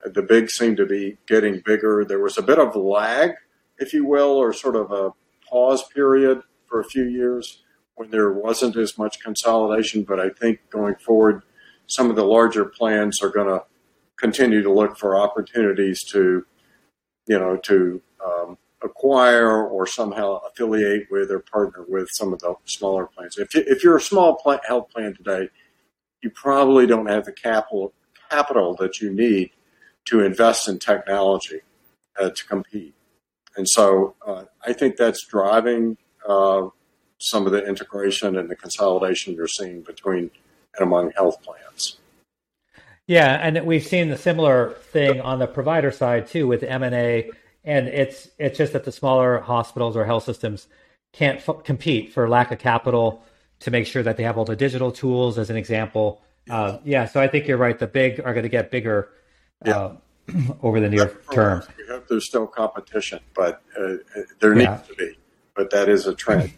The 0.04 0.22
big 0.22 0.50
seem 0.50 0.76
to 0.76 0.84
be 0.84 1.16
getting 1.26 1.62
bigger. 1.64 2.04
There 2.04 2.20
was 2.20 2.36
a 2.36 2.42
bit 2.42 2.58
of 2.58 2.76
lag, 2.76 3.32
if 3.78 3.94
you 3.94 4.04
will, 4.04 4.36
or 4.36 4.52
sort 4.52 4.76
of 4.76 4.90
a 4.90 5.12
pause 5.50 5.84
period 5.88 6.42
for 6.66 6.80
a 6.80 6.84
few 6.84 7.04
years 7.04 7.62
when 7.96 8.10
there 8.10 8.32
wasn't 8.32 8.76
as 8.76 8.96
much 8.96 9.20
consolidation. 9.20 10.04
But 10.04 10.20
I 10.20 10.30
think 10.30 10.60
going 10.70 10.94
forward, 10.96 11.42
some 11.86 12.08
of 12.08 12.16
the 12.16 12.24
larger 12.24 12.64
plans 12.64 13.22
are 13.22 13.30
going 13.30 13.48
to 13.48 13.64
continue 14.16 14.62
to 14.62 14.72
look 14.72 14.96
for 14.96 15.18
opportunities 15.18 16.04
to, 16.04 16.46
you 17.26 17.38
know, 17.38 17.56
to 17.56 18.00
um, 18.24 18.58
acquire 18.82 19.66
or 19.66 19.86
somehow 19.86 20.40
affiliate 20.48 21.08
with 21.10 21.30
or 21.30 21.40
partner 21.40 21.84
with 21.88 22.08
some 22.10 22.32
of 22.32 22.38
the 22.40 22.54
smaller 22.64 23.06
plans. 23.06 23.38
If, 23.38 23.54
if 23.54 23.82
you're 23.82 23.96
a 23.96 24.00
small 24.00 24.40
health 24.66 24.90
plan 24.90 25.14
today, 25.14 25.48
you 26.22 26.30
probably 26.30 26.86
don't 26.86 27.06
have 27.06 27.24
the 27.24 27.32
capital 27.32 27.92
capital 28.30 28.76
that 28.76 29.00
you 29.00 29.12
need 29.12 29.50
to 30.04 30.20
invest 30.20 30.68
in 30.68 30.78
technology 30.78 31.60
uh, 32.18 32.30
to 32.30 32.46
compete. 32.46 32.94
And 33.56 33.68
so 33.68 34.14
uh, 34.26 34.44
I 34.64 34.72
think 34.72 34.96
that's 34.96 35.26
driving 35.26 35.96
uh, 36.28 36.68
some 37.18 37.46
of 37.46 37.52
the 37.52 37.66
integration 37.66 38.36
and 38.36 38.48
the 38.48 38.56
consolidation 38.56 39.34
you're 39.34 39.48
seeing 39.48 39.82
between 39.82 40.30
and 40.76 40.86
among 40.86 41.10
health 41.12 41.42
plans. 41.42 41.98
Yeah, 43.06 43.34
and 43.42 43.66
we've 43.66 43.84
seen 43.84 44.08
the 44.08 44.16
similar 44.16 44.70
thing 44.92 45.20
on 45.20 45.40
the 45.40 45.48
provider 45.48 45.90
side 45.90 46.28
too 46.28 46.46
with 46.46 46.62
M 46.62 46.84
and 46.84 46.94
A 46.94 47.30
and 47.64 47.88
it's 47.88 48.28
it's 48.38 48.56
just 48.56 48.72
that 48.72 48.84
the 48.84 48.92
smaller 48.92 49.40
hospitals 49.40 49.96
or 49.96 50.04
health 50.04 50.24
systems 50.24 50.68
can't 51.12 51.38
f- 51.46 51.64
compete 51.64 52.12
for 52.12 52.28
lack 52.28 52.50
of 52.52 52.58
capital 52.58 53.22
to 53.60 53.70
make 53.70 53.86
sure 53.86 54.02
that 54.02 54.16
they 54.16 54.22
have 54.22 54.38
all 54.38 54.44
the 54.44 54.56
digital 54.56 54.90
tools 54.90 55.38
as 55.38 55.50
an 55.50 55.56
example 55.56 56.22
uh, 56.48 56.78
yeah 56.84 57.04
so 57.04 57.20
i 57.20 57.28
think 57.28 57.46
you're 57.46 57.58
right 57.58 57.78
the 57.78 57.86
big 57.86 58.20
are 58.20 58.32
going 58.32 58.42
to 58.42 58.48
get 58.48 58.70
bigger 58.70 59.10
yeah. 59.64 59.76
uh, 59.76 59.96
over 60.62 60.80
the 60.80 60.88
near 60.88 61.18
term 61.32 61.62
we 61.78 61.86
hope 61.86 62.06
there's 62.08 62.26
still 62.26 62.46
competition 62.46 63.20
but 63.34 63.62
uh, 63.78 63.94
there 64.40 64.56
yeah. 64.58 64.74
needs 64.76 64.88
to 64.88 64.94
be 64.94 65.16
but 65.54 65.70
that 65.70 65.88
is 65.88 66.06
a 66.06 66.14
trend 66.14 66.52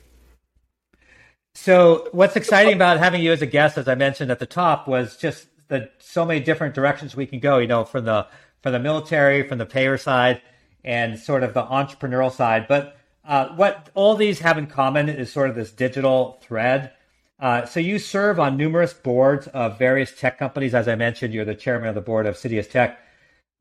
so 1.54 2.08
what's 2.12 2.36
exciting 2.36 2.74
about 2.74 2.98
having 2.98 3.22
you 3.22 3.32
as 3.32 3.42
a 3.42 3.46
guest 3.46 3.78
as 3.78 3.88
i 3.88 3.94
mentioned 3.94 4.30
at 4.30 4.38
the 4.38 4.46
top 4.46 4.88
was 4.88 5.16
just 5.16 5.46
the 5.68 5.88
so 5.98 6.24
many 6.24 6.40
different 6.40 6.74
directions 6.74 7.14
we 7.16 7.26
can 7.26 7.38
go 7.38 7.58
you 7.58 7.66
know 7.66 7.84
from 7.84 8.04
the 8.04 8.26
from 8.62 8.72
the 8.72 8.78
military 8.78 9.46
from 9.46 9.58
the 9.58 9.66
payer 9.66 9.96
side 9.98 10.40
and 10.84 11.18
sort 11.18 11.42
of 11.42 11.54
the 11.54 11.62
entrepreneurial 11.62 12.32
side. 12.32 12.66
But 12.68 12.96
uh, 13.24 13.48
what 13.50 13.90
all 13.94 14.16
these 14.16 14.40
have 14.40 14.58
in 14.58 14.66
common 14.66 15.08
is 15.08 15.32
sort 15.32 15.48
of 15.48 15.56
this 15.56 15.70
digital 15.70 16.40
thread. 16.42 16.92
Uh, 17.38 17.66
so 17.66 17.80
you 17.80 17.98
serve 17.98 18.38
on 18.38 18.56
numerous 18.56 18.92
boards 18.94 19.46
of 19.48 19.78
various 19.78 20.12
tech 20.16 20.38
companies. 20.38 20.74
As 20.74 20.88
I 20.88 20.94
mentioned, 20.94 21.34
you're 21.34 21.44
the 21.44 21.54
chairman 21.54 21.88
of 21.88 21.94
the 21.94 22.00
board 22.00 22.26
of 22.26 22.36
CitiusTech. 22.36 22.96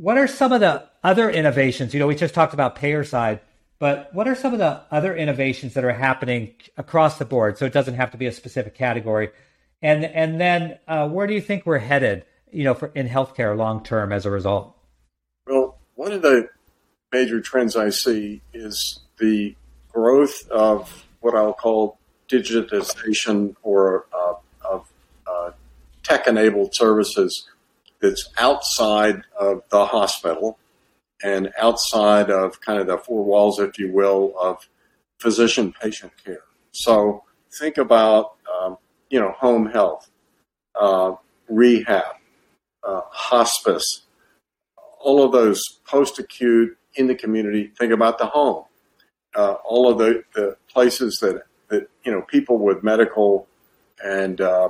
What 0.02 0.18
are 0.18 0.26
some 0.26 0.52
of 0.52 0.62
the 0.62 0.84
other 1.04 1.30
innovations? 1.30 1.94
You 1.94 2.00
know, 2.00 2.08
we 2.08 2.16
just 2.16 2.34
talked 2.34 2.56
about 2.56 2.74
payer 2.74 3.04
side, 3.04 3.40
but 3.78 4.10
what 4.16 4.28
are 4.28 4.34
some 4.34 4.52
of 4.52 4.58
the 4.58 4.82
other 4.90 5.16
innovations 5.16 5.76
that 5.76 5.86
are 5.86 5.94
happening 5.94 6.56
across 6.76 7.20
the 7.20 7.26
board? 7.26 7.60
So 7.60 7.68
it 7.68 7.72
doesn't 7.72 7.94
have 7.94 8.10
to 8.10 8.18
be 8.18 8.26
a 8.26 8.32
specific 8.32 8.74
category. 8.74 9.30
And 9.80 10.04
and 10.04 10.42
then 10.42 10.80
uh, 10.88 11.08
where 11.08 11.28
do 11.28 11.36
you 11.36 11.42
think 11.42 11.68
we're 11.68 11.78
headed? 11.78 12.26
You 12.52 12.64
know, 12.64 12.74
for 12.74 12.88
in 12.96 13.08
healthcare 13.08 13.56
long 13.56 13.84
term 13.84 14.12
as 14.12 14.26
a 14.26 14.32
result. 14.32 14.76
Well, 15.46 15.78
one 15.94 16.14
of 16.14 16.24
the 16.24 16.50
major 17.12 17.40
trends 17.40 17.76
I 17.76 17.92
see 17.92 18.42
is 18.56 19.02
the 19.20 19.56
growth 19.94 20.50
of 20.50 21.06
what 21.20 21.36
I'll 21.36 21.54
call 21.54 22.00
digitization 22.28 23.56
or 23.62 24.08
uh, 24.12 24.34
of 24.68 24.92
uh, 25.28 25.52
tech 26.02 26.26
enabled 26.26 26.74
services 26.74 27.48
that's 28.02 28.30
outside 28.38 29.24
of 29.40 29.62
the 29.70 29.86
hospital 29.86 30.58
and 31.24 31.52
outside 31.60 32.30
of 32.30 32.60
kind 32.62 32.80
of 32.80 32.88
the 32.88 32.98
four 32.98 33.24
walls, 33.24 33.60
if 33.60 33.78
you 33.78 33.92
will, 33.92 34.34
of 34.40 34.68
physician 35.20 35.74
patient 35.80 36.12
care. 36.24 36.42
So 36.72 37.24
think 37.60 37.78
about, 37.78 38.34
um, 38.52 38.78
you 39.10 39.20
know, 39.20 39.32
home 39.32 39.68
health, 39.68 40.10
uh, 40.80 41.14
rehab, 41.48 42.16
uh, 42.84 43.02
hospice, 43.12 44.04
all 45.00 45.24
of 45.24 45.32
those 45.32 45.62
post 45.86 46.18
acute 46.18 46.76
in 46.96 47.08
the 47.08 47.16
community. 47.16 47.72
Think 47.78 47.94
about 47.94 48.18
the 48.18 48.26
home. 48.26 48.66
Uh, 49.36 49.54
all 49.64 49.90
of 49.90 49.98
the, 49.98 50.24
the 50.34 50.58
places 50.68 51.20
that, 51.22 51.44
that, 51.70 51.88
you 52.04 52.12
know, 52.12 52.22
people 52.24 52.58
with 52.58 52.84
medical 52.84 53.48
and 54.04 54.42
uh, 54.42 54.70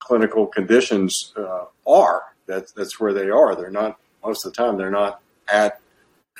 clinical 0.00 0.46
conditions 0.46 1.32
uh, 1.36 1.64
are. 1.86 2.22
That's, 2.46 2.72
that's 2.72 3.00
where 3.00 3.12
they 3.12 3.30
are. 3.30 3.54
They're 3.54 3.70
not, 3.70 3.98
most 4.24 4.44
of 4.44 4.52
the 4.52 4.56
time, 4.56 4.76
they're 4.76 4.90
not 4.90 5.20
at 5.48 5.80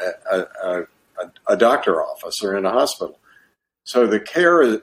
a, 0.01 0.37
a, 0.37 0.81
a, 1.21 1.31
a 1.49 1.57
doctor 1.57 2.03
office 2.03 2.43
or 2.43 2.57
in 2.57 2.65
a 2.67 2.73
hospital. 2.73 3.19
So 3.85 4.07
the 4.07 4.21
care 4.21 4.81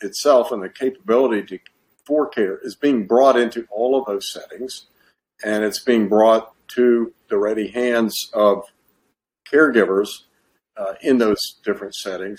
itself 0.00 0.50
and 0.50 0.62
the 0.62 0.68
capability 0.68 1.42
to, 1.48 1.58
for 2.04 2.26
care 2.28 2.58
is 2.62 2.74
being 2.74 3.06
brought 3.06 3.38
into 3.38 3.66
all 3.70 3.98
of 3.98 4.06
those 4.06 4.32
settings, 4.32 4.86
and 5.44 5.62
it's 5.64 5.80
being 5.80 6.08
brought 6.08 6.52
to 6.68 7.12
the 7.28 7.36
ready 7.36 7.68
hands 7.68 8.30
of 8.32 8.64
caregivers 9.52 10.08
uh, 10.76 10.94
in 11.02 11.18
those 11.18 11.40
different 11.64 11.94
settings. 11.94 12.38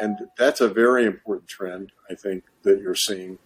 And 0.00 0.18
that's 0.38 0.60
a 0.60 0.68
very 0.68 1.04
important 1.04 1.48
trend, 1.48 1.92
I 2.10 2.14
think, 2.14 2.44
that 2.62 2.80
you're 2.80 2.94
seeing. 2.94 3.38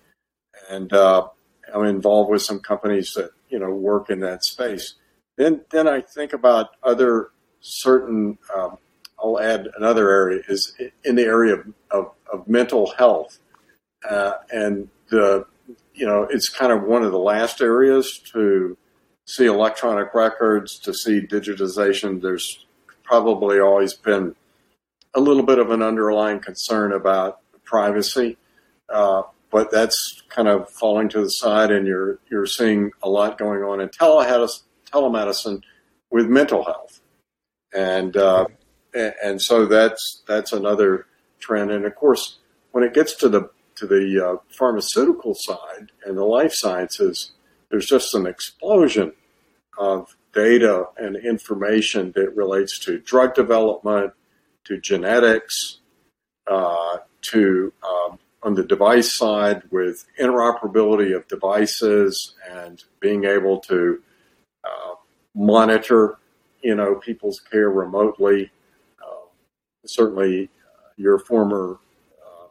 and 0.68 0.92
uh, 0.92 1.28
I'm 1.72 1.84
involved 1.84 2.30
with 2.30 2.42
some 2.42 2.60
companies 2.60 3.12
that 3.16 3.30
you 3.52 3.58
know 3.58 3.70
work 3.70 4.10
in 4.10 4.18
that 4.20 4.42
space. 4.44 4.94
Then 5.36 5.60
then 5.70 5.86
I 5.86 6.00
think 6.00 6.32
about 6.32 6.70
other 6.82 7.30
certain. 7.60 8.38
Um, 8.54 8.78
I'll 9.22 9.38
add 9.38 9.68
another 9.76 10.10
area 10.10 10.40
is 10.48 10.74
in 11.04 11.14
the 11.14 11.22
area 11.22 11.54
of, 11.54 11.66
of, 11.92 12.10
of 12.32 12.48
mental 12.48 12.92
health, 12.98 13.38
uh, 14.08 14.32
and 14.50 14.88
the 15.10 15.46
you 15.94 16.06
know 16.06 16.26
it's 16.28 16.48
kind 16.48 16.72
of 16.72 16.82
one 16.82 17.04
of 17.04 17.12
the 17.12 17.18
last 17.18 17.60
areas 17.60 18.18
to 18.32 18.76
see 19.26 19.46
electronic 19.46 20.12
records, 20.14 20.78
to 20.80 20.92
see 20.92 21.20
digitization. 21.20 22.20
There's 22.20 22.66
probably 23.04 23.60
always 23.60 23.94
been 23.94 24.34
a 25.14 25.20
little 25.20 25.44
bit 25.44 25.58
of 25.58 25.70
an 25.70 25.82
underlying 25.82 26.40
concern 26.40 26.92
about 26.92 27.40
privacy, 27.64 28.38
uh, 28.88 29.22
but 29.52 29.70
that's 29.70 30.22
kind 30.30 30.48
of 30.48 30.68
falling 30.70 31.10
to 31.10 31.20
the 31.20 31.28
side, 31.28 31.70
and 31.70 31.86
you're 31.86 32.18
you're 32.30 32.46
seeing 32.46 32.90
a 33.02 33.08
lot 33.08 33.38
going 33.38 33.62
on 33.62 33.80
in 33.80 33.90
telemedicine 33.90 35.62
with 36.10 36.26
mental 36.26 36.64
health, 36.64 37.00
and 37.72 38.16
uh, 38.16 38.46
and 38.94 39.40
so 39.40 39.66
that's 39.66 40.22
that's 40.26 40.52
another 40.52 41.06
trend. 41.38 41.70
And 41.70 41.84
of 41.84 41.94
course, 41.94 42.38
when 42.72 42.82
it 42.82 42.94
gets 42.94 43.14
to 43.16 43.28
the 43.28 43.50
to 43.76 43.86
the 43.86 44.26
uh, 44.26 44.36
pharmaceutical 44.48 45.34
side 45.34 45.92
and 46.04 46.16
the 46.16 46.24
life 46.24 46.52
sciences, 46.54 47.32
there's 47.70 47.86
just 47.86 48.14
an 48.14 48.26
explosion 48.26 49.12
of 49.78 50.16
data 50.32 50.86
and 50.96 51.14
information 51.16 52.12
that 52.14 52.34
relates 52.34 52.78
to 52.78 52.98
drug 52.98 53.34
development, 53.34 54.12
to 54.64 54.78
genetics, 54.78 55.78
uh, 56.50 56.98
to 57.20 57.72
um, 57.82 58.18
on 58.42 58.54
the 58.54 58.64
device 58.64 59.16
side 59.16 59.62
with 59.70 60.04
interoperability 60.20 61.14
of 61.14 61.26
devices 61.28 62.34
and 62.50 62.82
being 63.00 63.24
able 63.24 63.60
to 63.60 64.00
uh, 64.64 64.94
monitor, 65.34 66.18
you 66.62 66.74
know, 66.74 66.96
people's 66.96 67.40
care 67.40 67.70
remotely. 67.70 68.50
Uh, 69.00 69.26
certainly, 69.86 70.44
uh, 70.44 70.88
your 70.96 71.18
former 71.20 71.78
uh, 72.26 72.46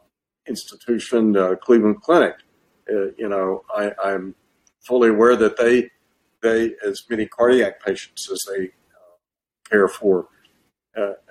institution, 0.48 1.36
uh, 1.36 1.56
Cleveland 1.56 2.02
Clinic, 2.02 2.36
you 3.18 3.30
know, 3.30 3.64
I, 3.74 3.92
I'm 4.04 4.36
fully 4.82 5.10
aware 5.10 5.36
that 5.36 5.58
they 5.58 5.90
they 6.42 6.74
as 6.86 7.04
many 7.10 7.26
cardiac 7.26 7.84
patients 7.86 8.30
as 8.30 8.40
they 8.52 8.72
care 9.70 9.88
for. 9.88 10.28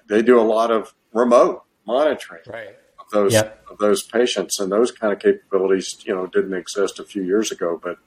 they 0.08 0.22
do 0.22 0.40
a 0.40 0.42
lot 0.42 0.70
of 0.70 0.94
remote 1.12 1.64
monitoring 1.86 2.42
right. 2.46 2.76
Those 3.10 3.32
yep. 3.32 3.64
of 3.70 3.78
those 3.78 4.02
patients, 4.02 4.58
and 4.58 4.70
those 4.70 4.90
kind 4.92 5.12
of 5.12 5.18
capabilities, 5.18 5.96
you 6.04 6.14
know, 6.14 6.26
didn't 6.26 6.54
exist 6.54 6.98
a 6.98 7.04
few 7.04 7.22
years 7.22 7.50
ago. 7.50 7.80
But 7.82 7.98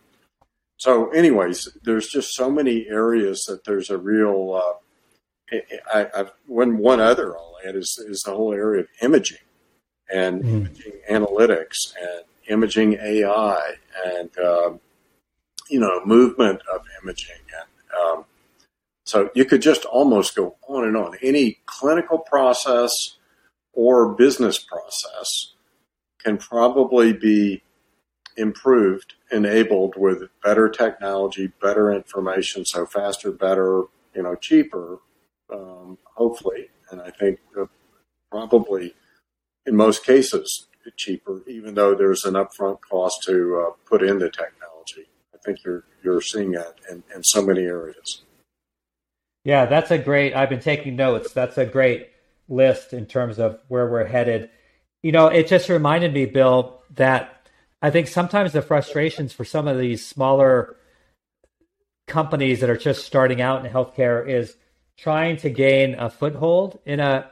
so, 0.77 1.09
anyways, 1.11 1.69
there's 1.83 2.07
just 2.07 2.33
so 2.33 2.49
many 2.49 2.87
areas 2.87 3.43
that 3.47 3.63
there's 3.65 3.89
a 3.89 3.97
real. 3.97 4.61
Uh, 4.61 5.59
I, 5.93 6.07
I've, 6.15 6.31
one 6.47 6.77
one 6.77 6.99
other 6.99 7.37
I'll 7.37 7.57
add 7.65 7.75
is 7.75 8.03
is 8.07 8.23
the 8.25 8.31
whole 8.31 8.53
area 8.53 8.81
of 8.81 8.87
imaging 9.01 9.37
and 10.11 10.43
mm. 10.43 10.49
imaging 10.49 10.93
analytics 11.09 11.93
and 12.01 12.23
imaging 12.49 12.93
AI 12.93 13.75
and 14.05 14.29
um, 14.39 14.79
you 15.69 15.79
know 15.79 16.01
movement 16.05 16.61
of 16.73 16.81
imaging 17.03 17.35
and 17.35 17.69
um, 18.01 18.25
so 19.05 19.29
you 19.35 19.45
could 19.45 19.61
just 19.61 19.85
almost 19.85 20.35
go 20.35 20.55
on 20.67 20.85
and 20.85 20.95
on. 20.95 21.17
Any 21.21 21.59
clinical 21.65 22.19
process 22.19 22.89
or 23.73 24.13
business 24.13 24.59
process 24.59 25.53
can 26.23 26.37
probably 26.37 27.11
be 27.13 27.63
improved, 28.37 29.13
enabled 29.31 29.95
with 29.97 30.23
better 30.43 30.69
technology, 30.69 31.51
better 31.61 31.91
information, 31.91 32.65
so 32.65 32.85
faster, 32.85 33.31
better, 33.31 33.83
you 34.15 34.23
know, 34.23 34.35
cheaper, 34.35 34.99
um, 35.51 35.97
hopefully. 36.15 36.69
And 36.91 37.01
I 37.01 37.11
think 37.11 37.39
uh, 37.59 37.65
probably 38.31 38.93
in 39.65 39.75
most 39.75 40.05
cases 40.05 40.67
cheaper, 40.97 41.41
even 41.47 41.75
though 41.75 41.95
there's 41.95 42.25
an 42.25 42.33
upfront 42.33 42.79
cost 42.81 43.23
to 43.23 43.67
uh, 43.67 43.71
put 43.85 44.03
in 44.03 44.19
the 44.19 44.29
technology. 44.29 45.07
I 45.33 45.37
think 45.43 45.63
you're 45.63 45.83
you're 46.03 46.21
seeing 46.21 46.51
that 46.51 46.75
in, 46.89 47.03
in 47.15 47.23
so 47.23 47.41
many 47.41 47.61
areas. 47.61 48.23
Yeah, 49.43 49.65
that's 49.65 49.91
a 49.91 49.97
great. 49.97 50.33
I've 50.33 50.49
been 50.49 50.59
taking 50.59 50.95
notes. 50.95 51.33
That's 51.33 51.57
a 51.57 51.65
great 51.65 52.09
list 52.53 52.93
in 52.93 53.05
terms 53.05 53.39
of 53.39 53.59
where 53.67 53.89
we're 53.89 54.05
headed. 54.05 54.49
You 55.01 55.11
know, 55.11 55.27
it 55.27 55.47
just 55.47 55.69
reminded 55.69 56.13
me, 56.13 56.25
Bill, 56.25 56.81
that 56.91 57.47
I 57.81 57.89
think 57.89 58.07
sometimes 58.07 58.53
the 58.53 58.61
frustrations 58.61 59.33
for 59.33 59.43
some 59.43 59.67
of 59.67 59.77
these 59.77 60.05
smaller 60.05 60.77
companies 62.07 62.59
that 62.61 62.69
are 62.69 62.77
just 62.77 63.05
starting 63.05 63.41
out 63.41 63.65
in 63.65 63.71
healthcare 63.71 64.27
is 64.27 64.55
trying 64.97 65.37
to 65.37 65.49
gain 65.49 65.95
a 65.95 66.09
foothold 66.09 66.79
in 66.85 66.99
a 66.99 67.29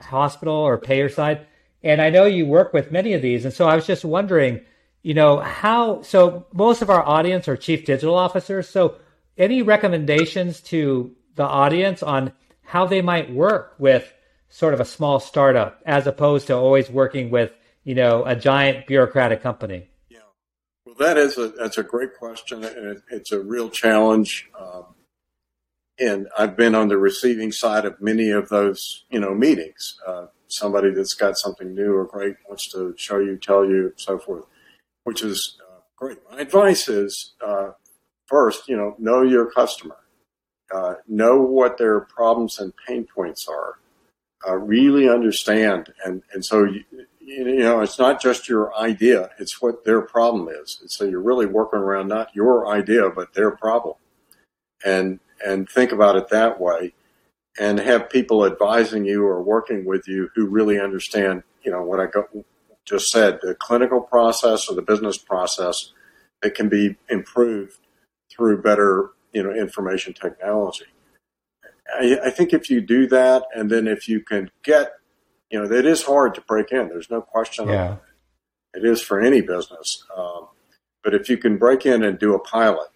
hospital 0.00 0.54
or 0.54 0.78
payer 0.78 1.08
side. 1.08 1.46
And 1.82 2.00
I 2.00 2.10
know 2.10 2.24
you 2.24 2.46
work 2.46 2.72
with 2.72 2.90
many 2.90 3.12
of 3.12 3.22
these. 3.22 3.44
And 3.44 3.52
so 3.52 3.68
I 3.68 3.74
was 3.74 3.86
just 3.86 4.04
wondering, 4.04 4.60
you 5.02 5.14
know, 5.14 5.38
how, 5.38 6.02
so 6.02 6.46
most 6.52 6.82
of 6.82 6.90
our 6.90 7.06
audience 7.06 7.46
are 7.46 7.56
chief 7.56 7.84
digital 7.84 8.14
officers. 8.14 8.68
So 8.68 8.96
any 9.36 9.62
recommendations 9.62 10.60
to 10.62 11.14
the 11.34 11.44
audience 11.44 12.02
on 12.02 12.32
how 12.62 12.86
they 12.86 13.02
might 13.02 13.32
work 13.32 13.74
with 13.78 14.10
sort 14.54 14.72
of 14.72 14.78
a 14.78 14.84
small 14.84 15.18
startup 15.18 15.82
as 15.84 16.06
opposed 16.06 16.46
to 16.46 16.54
always 16.54 16.88
working 16.88 17.28
with 17.28 17.50
you 17.82 17.94
know 17.94 18.24
a 18.24 18.36
giant 18.36 18.86
bureaucratic 18.86 19.42
company? 19.42 19.88
Yeah, 20.08 20.20
well, 20.86 20.94
that 21.00 21.18
is 21.18 21.36
a 21.36 21.48
that's 21.48 21.76
a 21.76 21.82
great 21.82 22.14
question, 22.16 22.62
and 22.62 22.86
it, 22.86 23.02
it's 23.10 23.32
a 23.32 23.40
real 23.40 23.68
challenge. 23.68 24.48
Um, 24.58 24.84
and 25.98 26.28
I've 26.38 26.56
been 26.56 26.74
on 26.74 26.88
the 26.88 26.98
receiving 26.98 27.50
side 27.50 27.84
of 27.84 28.00
many 28.00 28.30
of 28.30 28.48
those 28.48 29.04
you 29.10 29.18
know 29.18 29.34
meetings. 29.34 29.98
Uh, 30.06 30.26
somebody 30.46 30.90
that's 30.90 31.14
got 31.14 31.36
something 31.36 31.74
new 31.74 31.92
or 31.92 32.04
great 32.04 32.36
wants 32.48 32.70
to 32.70 32.94
show 32.96 33.18
you, 33.18 33.36
tell 33.36 33.64
you, 33.64 33.92
so 33.96 34.20
forth, 34.20 34.44
which 35.02 35.24
is 35.24 35.58
uh, 35.68 35.80
great. 35.96 36.18
My 36.30 36.38
advice 36.38 36.88
is 36.88 37.34
uh, 37.44 37.70
first, 38.26 38.68
you 38.68 38.76
know, 38.76 38.94
know 39.00 39.22
your 39.22 39.50
customer. 39.50 39.96
Uh, 40.72 40.94
know 41.08 41.40
what 41.40 41.76
their 41.76 42.00
problems 42.00 42.58
and 42.58 42.72
pain 42.86 43.04
points 43.04 43.46
are 43.48 43.78
uh, 44.46 44.56
really 44.56 45.08
understand. 45.08 45.92
And, 46.04 46.22
and 46.32 46.44
so, 46.44 46.64
you, 46.64 46.84
you 47.20 47.58
know, 47.60 47.80
it's 47.80 47.98
not 47.98 48.20
just 48.20 48.48
your 48.48 48.74
idea, 48.76 49.30
it's 49.38 49.60
what 49.60 49.84
their 49.84 50.02
problem 50.02 50.48
is. 50.48 50.78
And 50.80 50.90
so 50.90 51.04
you're 51.04 51.22
really 51.22 51.46
working 51.46 51.80
around 51.80 52.08
not 52.08 52.34
your 52.34 52.68
idea, 52.68 53.10
but 53.10 53.34
their 53.34 53.50
problem. 53.50 53.96
And, 54.84 55.20
and 55.44 55.68
think 55.68 55.92
about 55.92 56.16
it 56.16 56.28
that 56.28 56.60
way 56.60 56.92
and 57.58 57.78
have 57.78 58.10
people 58.10 58.44
advising 58.44 59.04
you 59.04 59.24
or 59.24 59.42
working 59.42 59.84
with 59.84 60.06
you 60.06 60.28
who 60.34 60.46
really 60.46 60.80
understand, 60.80 61.42
you 61.62 61.70
know, 61.70 61.82
what 61.82 62.00
I 62.00 62.06
just 62.84 63.06
said, 63.08 63.38
the 63.42 63.54
clinical 63.54 64.00
process 64.00 64.68
or 64.68 64.74
the 64.74 64.82
business 64.82 65.16
process 65.16 65.92
that 66.42 66.54
can 66.54 66.68
be 66.68 66.96
improved 67.08 67.78
through 68.30 68.60
better, 68.60 69.10
you 69.32 69.42
know, 69.42 69.52
information 69.52 70.12
technology. 70.12 70.86
I, 71.94 72.18
I, 72.26 72.30
think 72.30 72.52
if 72.52 72.70
you 72.70 72.80
do 72.80 73.06
that, 73.08 73.44
and 73.54 73.70
then 73.70 73.86
if 73.86 74.08
you 74.08 74.20
can 74.20 74.50
get, 74.62 74.92
you 75.50 75.60
know, 75.60 75.70
it 75.70 75.86
is 75.86 76.02
hard 76.02 76.34
to 76.34 76.40
break 76.42 76.72
in. 76.72 76.88
There's 76.88 77.10
no 77.10 77.20
question. 77.22 77.68
Yeah. 77.68 77.96
It 78.74 78.84
is 78.84 79.00
for 79.00 79.20
any 79.20 79.40
business. 79.40 80.04
Um, 80.16 80.48
but 81.02 81.14
if 81.14 81.28
you 81.28 81.36
can 81.36 81.58
break 81.58 81.86
in 81.86 82.02
and 82.02 82.18
do 82.18 82.34
a 82.34 82.38
pilot 82.38 82.88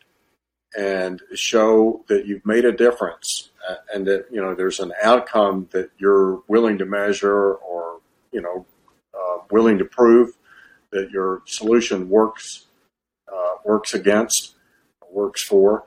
and 0.77 1.23
show 1.35 2.05
that 2.09 2.27
you've 2.27 2.45
made 2.45 2.65
a 2.65 2.73
difference 2.73 3.51
uh, 3.69 3.77
and 3.95 4.07
that, 4.07 4.27
you 4.31 4.41
know, 4.41 4.55
there's 4.55 4.81
an 4.81 4.93
outcome 5.03 5.69
that 5.73 5.91
you're 5.99 6.43
willing 6.49 6.79
to 6.79 6.85
measure 6.85 7.55
or, 7.55 8.01
you 8.33 8.41
know, 8.41 8.67
uh, 9.15 9.39
willing 9.51 9.79
to 9.79 9.85
prove 9.85 10.31
that 10.91 11.11
your 11.11 11.43
solution 11.47 12.09
works, 12.09 12.67
uh, 13.33 13.55
works 13.65 13.95
against, 13.95 14.55
works 15.11 15.45
for, 15.45 15.85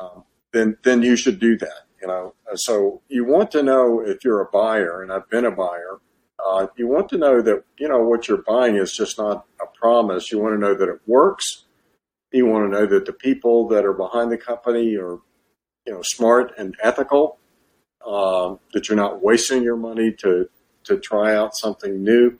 um, 0.00 0.24
then, 0.52 0.76
then 0.84 1.02
you 1.02 1.16
should 1.16 1.38
do 1.38 1.58
that. 1.58 1.86
You 2.04 2.08
know, 2.08 2.34
so 2.56 3.00
you 3.08 3.24
want 3.24 3.50
to 3.52 3.62
know 3.62 4.00
if 4.00 4.26
you're 4.26 4.42
a 4.42 4.50
buyer, 4.50 5.00
and 5.00 5.10
I've 5.10 5.26
been 5.30 5.46
a 5.46 5.50
buyer. 5.50 6.00
Uh, 6.38 6.66
you 6.76 6.86
want 6.86 7.08
to 7.08 7.16
know 7.16 7.40
that 7.40 7.64
you 7.78 7.88
know 7.88 8.00
what 8.00 8.28
you're 8.28 8.42
buying 8.42 8.76
is 8.76 8.92
just 8.92 9.16
not 9.16 9.46
a 9.58 9.64
promise. 9.80 10.30
You 10.30 10.38
want 10.38 10.54
to 10.54 10.58
know 10.58 10.74
that 10.74 10.90
it 10.90 11.00
works. 11.06 11.64
You 12.30 12.44
want 12.44 12.70
to 12.70 12.78
know 12.78 12.84
that 12.84 13.06
the 13.06 13.14
people 13.14 13.68
that 13.68 13.86
are 13.86 13.94
behind 13.94 14.30
the 14.30 14.36
company 14.36 14.94
are, 14.96 15.18
you 15.86 15.94
know, 15.94 16.02
smart 16.02 16.52
and 16.58 16.76
ethical. 16.82 17.38
Um, 18.06 18.58
that 18.74 18.86
you're 18.86 18.96
not 18.96 19.22
wasting 19.22 19.62
your 19.62 19.78
money 19.78 20.12
to 20.18 20.50
to 20.84 20.98
try 20.98 21.34
out 21.34 21.56
something 21.56 22.04
new, 22.04 22.38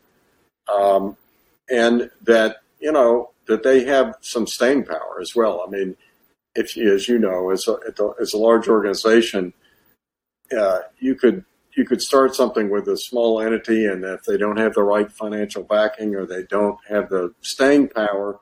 um, 0.71 1.17
and 1.71 2.11
that 2.21 2.57
you 2.81 2.93
know 2.93 3.31
that 3.47 3.63
they 3.63 3.85
have 3.85 4.17
some 4.21 4.47
staying 4.47 4.85
power 4.85 5.21
as 5.23 5.35
well. 5.35 5.65
I 5.67 5.71
mean, 5.71 5.97
if 6.55 6.77
as 6.77 7.09
you 7.09 7.19
know, 7.19 7.51
as 7.51 7.67
a, 7.69 7.77
as 8.21 8.33
a 8.33 8.39
large 8.39 8.69
organization, 8.69 9.53
uh, 10.57 10.81
you 10.99 11.15
could 11.15 11.45
you 11.77 11.85
could 11.85 12.01
start 12.01 12.35
something 12.35 12.71
with 12.71 12.87
a 12.89 12.97
small 12.97 13.41
entity, 13.41 13.87
and 13.87 14.05
if 14.05 14.23
they 14.23 14.37
don't 14.37 14.59
have 14.59 14.75
the 14.75 14.83
right 14.83 15.11
financial 15.11 15.65
backing 15.65 16.15
or 16.15 16.25
they 16.25 16.45
don't 16.45 16.79
have 16.89 17.09
the 17.09 17.35
staying 17.41 17.89
power, 17.89 18.39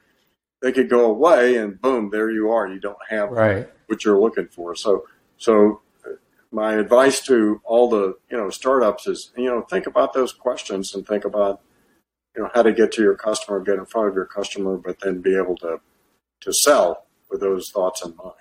they 0.61 0.73
could 0.73 0.91
go 0.91 1.07
away 1.07 1.57
and 1.57 1.81
boom, 1.81 2.11
there 2.11 2.31
you 2.31 2.51
are. 2.51 2.69
You 2.69 2.81
don't 2.81 2.99
have 3.09 3.31
right. 3.31 3.69
what 3.87 4.05
you're 4.05 4.21
looking 4.21 4.49
for. 4.49 4.75
So, 4.75 5.07
so 5.39 5.81
uh, 6.05 6.17
my 6.51 6.75
advice 6.75 7.21
to 7.27 7.61
all 7.65 7.89
the 7.89 8.17
you 8.31 8.37
know 8.37 8.51
startups 8.51 9.07
is 9.07 9.33
you 9.37 9.47
know 9.47 9.63
think 9.63 9.87
about 9.87 10.13
those 10.13 10.33
questions 10.33 10.95
and 10.95 11.07
think 11.07 11.25
about 11.25 11.63
you 12.37 12.43
know 12.43 12.51
how 12.53 12.63
to 12.63 12.73
get 12.73 12.93
to 12.93 13.03
your 13.03 13.17
customer, 13.17 13.61
get 13.61 13.79
in 13.79 13.87
front 13.87 14.09
of 14.09 14.15
your 14.15 14.27
customer, 14.27 14.77
but 14.77 15.01
then 15.01 15.23
be 15.23 15.37
able 15.37 15.57
to 15.57 15.81
to 16.43 16.53
sell 16.53 17.07
with 17.33 17.41
those 17.41 17.71
thoughts 17.71 18.05
in 18.05 18.15
mind. 18.17 18.35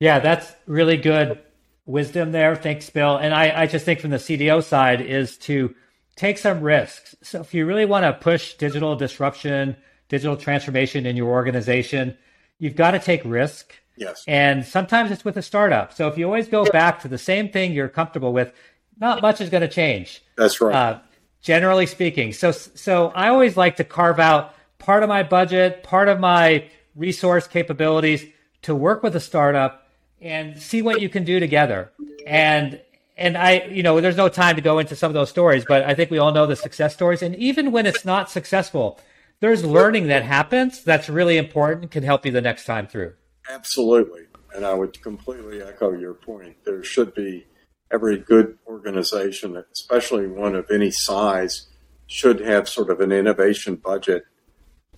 Yeah, 0.00 0.18
that's 0.18 0.52
really 0.66 0.98
good 0.98 1.40
wisdom 1.86 2.32
there. 2.32 2.56
Thanks, 2.56 2.90
Bill. 2.90 3.16
And 3.16 3.32
I, 3.32 3.62
I 3.62 3.66
just 3.66 3.84
think 3.84 4.00
from 4.00 4.10
the 4.10 4.18
CDO 4.18 4.62
side 4.62 5.00
is 5.00 5.38
to 5.38 5.74
take 6.16 6.36
some 6.36 6.60
risks. 6.60 7.14
So 7.22 7.40
if 7.40 7.54
you 7.54 7.64
really 7.64 7.86
want 7.86 8.04
to 8.04 8.12
push 8.12 8.54
digital 8.54 8.96
disruption, 8.96 9.76
digital 10.08 10.36
transformation 10.36 11.06
in 11.06 11.16
your 11.16 11.28
organization, 11.28 12.16
you've 12.58 12.76
got 12.76 12.90
to 12.90 12.98
take 12.98 13.22
risk. 13.24 13.72
Yes. 13.96 14.24
And 14.26 14.64
sometimes 14.64 15.12
it's 15.12 15.24
with 15.24 15.36
a 15.36 15.42
startup. 15.42 15.92
So 15.92 16.08
if 16.08 16.18
you 16.18 16.26
always 16.26 16.48
go 16.48 16.64
back 16.64 17.00
to 17.02 17.08
the 17.08 17.18
same 17.18 17.48
thing 17.50 17.72
you're 17.72 17.88
comfortable 17.88 18.32
with, 18.32 18.52
not 18.98 19.22
much 19.22 19.40
is 19.40 19.50
going 19.50 19.62
to 19.62 19.68
change. 19.68 20.22
That's 20.36 20.60
right. 20.60 20.74
Uh, 20.74 20.98
generally 21.40 21.86
speaking. 21.86 22.32
So 22.32 22.50
so 22.50 23.08
I 23.14 23.28
always 23.28 23.56
like 23.56 23.76
to 23.76 23.84
carve 23.84 24.18
out 24.18 24.54
part 24.78 25.02
of 25.02 25.08
my 25.08 25.22
budget, 25.22 25.82
part 25.82 26.08
of 26.08 26.18
my 26.18 26.68
resource 26.94 27.46
capabilities 27.46 28.24
to 28.62 28.74
work 28.74 29.02
with 29.02 29.14
a 29.16 29.20
startup 29.20 29.88
and 30.20 30.60
see 30.60 30.82
what 30.82 31.00
you 31.00 31.08
can 31.08 31.24
do 31.24 31.40
together. 31.40 31.92
And 32.26 32.80
and 33.16 33.38
I, 33.38 33.66
you 33.66 33.82
know, 33.82 34.00
there's 34.00 34.16
no 34.16 34.28
time 34.28 34.56
to 34.56 34.62
go 34.62 34.80
into 34.80 34.96
some 34.96 35.08
of 35.08 35.14
those 35.14 35.30
stories, 35.30 35.64
but 35.66 35.84
I 35.84 35.94
think 35.94 36.10
we 36.10 36.18
all 36.18 36.32
know 36.32 36.46
the 36.46 36.56
success 36.56 36.94
stories. 36.94 37.22
And 37.22 37.36
even 37.36 37.70
when 37.70 37.86
it's 37.86 38.04
not 38.04 38.28
successful, 38.28 38.98
there's 39.38 39.64
learning 39.64 40.08
that 40.08 40.24
happens 40.24 40.82
that's 40.82 41.08
really 41.08 41.36
important, 41.36 41.92
can 41.92 42.02
help 42.02 42.26
you 42.26 42.32
the 42.32 42.40
next 42.40 42.64
time 42.64 42.88
through. 42.88 43.12
Absolutely. 43.48 44.22
And 44.54 44.64
I 44.66 44.74
would 44.74 45.00
completely 45.00 45.62
echo 45.62 45.92
your 45.92 46.14
point. 46.14 46.56
There 46.64 46.82
should 46.82 47.14
be 47.14 47.46
every 47.92 48.18
good 48.18 48.58
organization, 48.66 49.62
especially 49.72 50.26
one 50.26 50.56
of 50.56 50.68
any 50.72 50.90
size, 50.90 51.68
should 52.06 52.40
have 52.40 52.68
sort 52.68 52.90
of 52.90 53.00
an 53.00 53.12
innovation 53.12 53.76
budget 53.76 54.24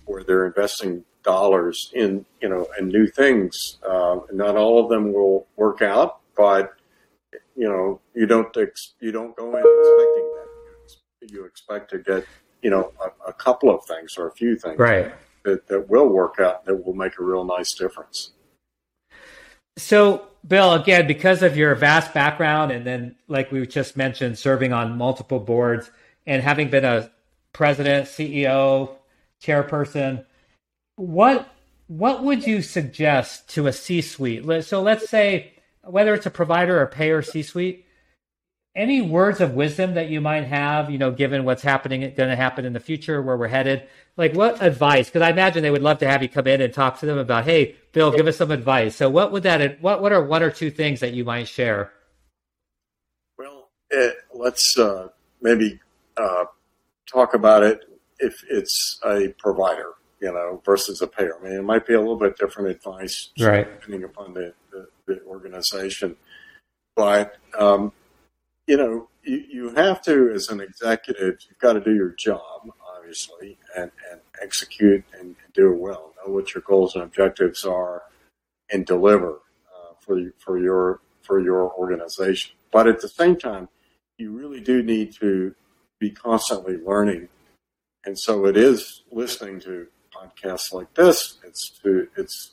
where 0.05 0.23
they're 0.23 0.45
investing 0.45 1.03
dollars 1.27 1.91
in 1.93 2.25
you 2.41 2.49
know 2.49 2.65
in 2.79 2.87
new 2.87 3.05
things. 3.05 3.77
Uh, 3.87 4.19
not 4.31 4.55
all 4.55 4.83
of 4.83 4.89
them 4.89 5.13
will 5.13 5.45
work 5.57 5.81
out, 5.81 6.21
but 6.35 6.73
you 7.55 7.67
know 7.67 7.99
you 8.15 8.25
don't 8.25 8.55
ex- 8.57 8.93
you 9.01 9.11
don't 9.11 9.35
go 9.35 9.45
in 9.49 9.63
expecting 9.75 10.27
that. 10.35 11.31
You 11.33 11.45
expect 11.45 11.91
to 11.91 11.99
get 11.99 12.25
you 12.61 12.69
know 12.69 12.93
a, 13.05 13.29
a 13.29 13.33
couple 13.33 13.69
of 13.69 13.85
things 13.85 14.17
or 14.17 14.29
a 14.29 14.31
few 14.31 14.55
things 14.55 14.79
right. 14.79 15.13
that, 15.43 15.67
that 15.67 15.89
will 15.89 16.07
work 16.07 16.39
out 16.39 16.65
that 16.65 16.85
will 16.85 16.95
make 16.95 17.19
a 17.19 17.23
real 17.23 17.43
nice 17.43 17.73
difference. 17.73 18.31
So, 19.77 20.27
Bill, 20.47 20.73
again, 20.73 21.05
because 21.05 21.43
of 21.43 21.55
your 21.55 21.75
vast 21.75 22.13
background, 22.13 22.71
and 22.71 22.85
then, 22.85 23.15
like 23.27 23.51
we 23.51 23.67
just 23.67 23.95
mentioned, 23.95 24.39
serving 24.39 24.73
on 24.73 24.97
multiple 24.97 25.39
boards 25.39 25.91
and 26.25 26.41
having 26.41 26.69
been 26.69 26.85
a 26.85 27.11
president, 27.53 28.07
CEO, 28.07 28.95
chairperson, 29.43 30.25
what 30.97 31.49
what 31.87 32.23
would 32.23 32.45
you 32.45 32.61
suggest 32.61 33.49
to 33.51 33.67
a 33.67 33.73
C-suite? 33.73 34.65
So, 34.65 34.81
let's 34.81 35.09
say 35.09 35.53
whether 35.83 36.13
it's 36.13 36.25
a 36.25 36.31
provider 36.31 36.81
or 36.81 36.85
payer 36.87 37.21
C-suite, 37.21 37.85
any 38.75 39.01
words 39.01 39.39
of 39.39 39.53
wisdom 39.53 39.93
that 39.93 40.09
you 40.09 40.19
might 40.19 40.43
have, 40.43 40.91
you 40.91 40.97
know, 40.97 41.11
given 41.11 41.45
what's 41.45 41.61
happening, 41.63 42.01
going 42.01 42.29
to 42.29 42.35
happen 42.35 42.65
in 42.65 42.73
the 42.73 42.79
future, 42.79 43.21
where 43.21 43.37
we're 43.37 43.47
headed? 43.47 43.87
Like, 44.17 44.33
what 44.33 44.61
advice? 44.61 45.07
Because 45.07 45.21
I 45.21 45.29
imagine 45.29 45.63
they 45.63 45.71
would 45.71 45.81
love 45.81 45.99
to 45.99 46.07
have 46.07 46.21
you 46.21 46.29
come 46.29 46.45
in 46.45 46.61
and 46.61 46.73
talk 46.73 46.99
to 46.99 47.05
them 47.05 47.17
about, 47.17 47.45
hey, 47.45 47.75
Bill, 47.93 48.11
give 48.11 48.27
us 48.27 48.37
some 48.37 48.51
advice. 48.51 48.95
So, 48.95 49.09
what 49.09 49.31
would 49.31 49.43
that? 49.43 49.81
What 49.81 50.01
what 50.01 50.11
are 50.11 50.23
one 50.23 50.43
or 50.43 50.51
two 50.51 50.69
things 50.69 50.99
that 50.99 51.13
you 51.13 51.23
might 51.23 51.47
share? 51.47 51.91
Well, 53.37 53.69
it, 53.89 54.17
let's 54.33 54.77
uh, 54.77 55.07
maybe 55.41 55.79
uh, 56.17 56.45
talk 57.11 57.33
about 57.33 57.63
it 57.63 57.81
if 58.19 58.43
it's 58.49 58.99
a 59.05 59.29
provider, 59.39 59.93
you 60.19 60.31
know, 60.31 60.61
versus 60.65 61.01
a 61.01 61.07
payer. 61.07 61.37
I 61.39 61.43
mean, 61.43 61.53
it 61.53 61.63
might 61.63 61.85
be 61.85 61.93
a 61.93 61.99
little 61.99 62.17
bit 62.17 62.37
different 62.37 62.69
advice, 62.69 63.29
right. 63.39 63.67
depending 63.79 64.03
upon 64.03 64.33
the, 64.33 64.53
the, 64.71 64.87
the 65.05 65.21
organization. 65.23 66.15
But 66.95 67.37
um, 67.57 67.91
you 68.67 68.77
know, 68.77 69.07
you, 69.23 69.43
you 69.49 69.69
have 69.75 70.01
to, 70.03 70.31
as 70.33 70.49
an 70.49 70.59
executive, 70.59 71.39
you've 71.47 71.59
got 71.59 71.73
to 71.73 71.79
do 71.81 71.95
your 71.95 72.09
job, 72.09 72.69
obviously, 72.95 73.57
and, 73.75 73.91
and 74.11 74.19
execute 74.41 75.03
and, 75.17 75.35
do 75.53 75.73
it 75.73 75.79
well. 75.79 76.13
Know 76.17 76.33
what 76.33 76.53
your 76.53 76.61
goals 76.61 76.93
and 76.93 77.03
objectives 77.03 77.65
are, 77.65 78.03
and 78.71 78.85
deliver 78.85 79.39
uh, 79.73 79.93
for 79.99 80.21
for 80.37 80.59
your 80.59 80.99
for 81.23 81.39
your 81.39 81.73
organization. 81.73 82.55
But 82.71 82.85
at 82.85 83.01
the 83.01 83.09
same 83.09 83.37
time, 83.37 83.69
you 84.19 84.31
really 84.37 84.59
do 84.59 84.83
need 84.83 85.13
to 85.13 85.55
be 85.99 86.11
constantly 86.11 86.77
learning, 86.77 87.29
and 88.05 88.19
so 88.19 88.45
it 88.45 88.55
is 88.55 89.01
listening 89.11 89.59
to 89.61 89.87
podcasts 90.17 90.73
like 90.73 90.93
this. 90.95 91.37
It's 91.43 91.69
to 91.83 92.07
it's 92.17 92.51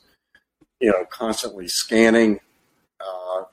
you 0.79 0.91
know 0.91 1.05
constantly 1.09 1.67
scanning 1.67 2.39
uh, 2.99 3.43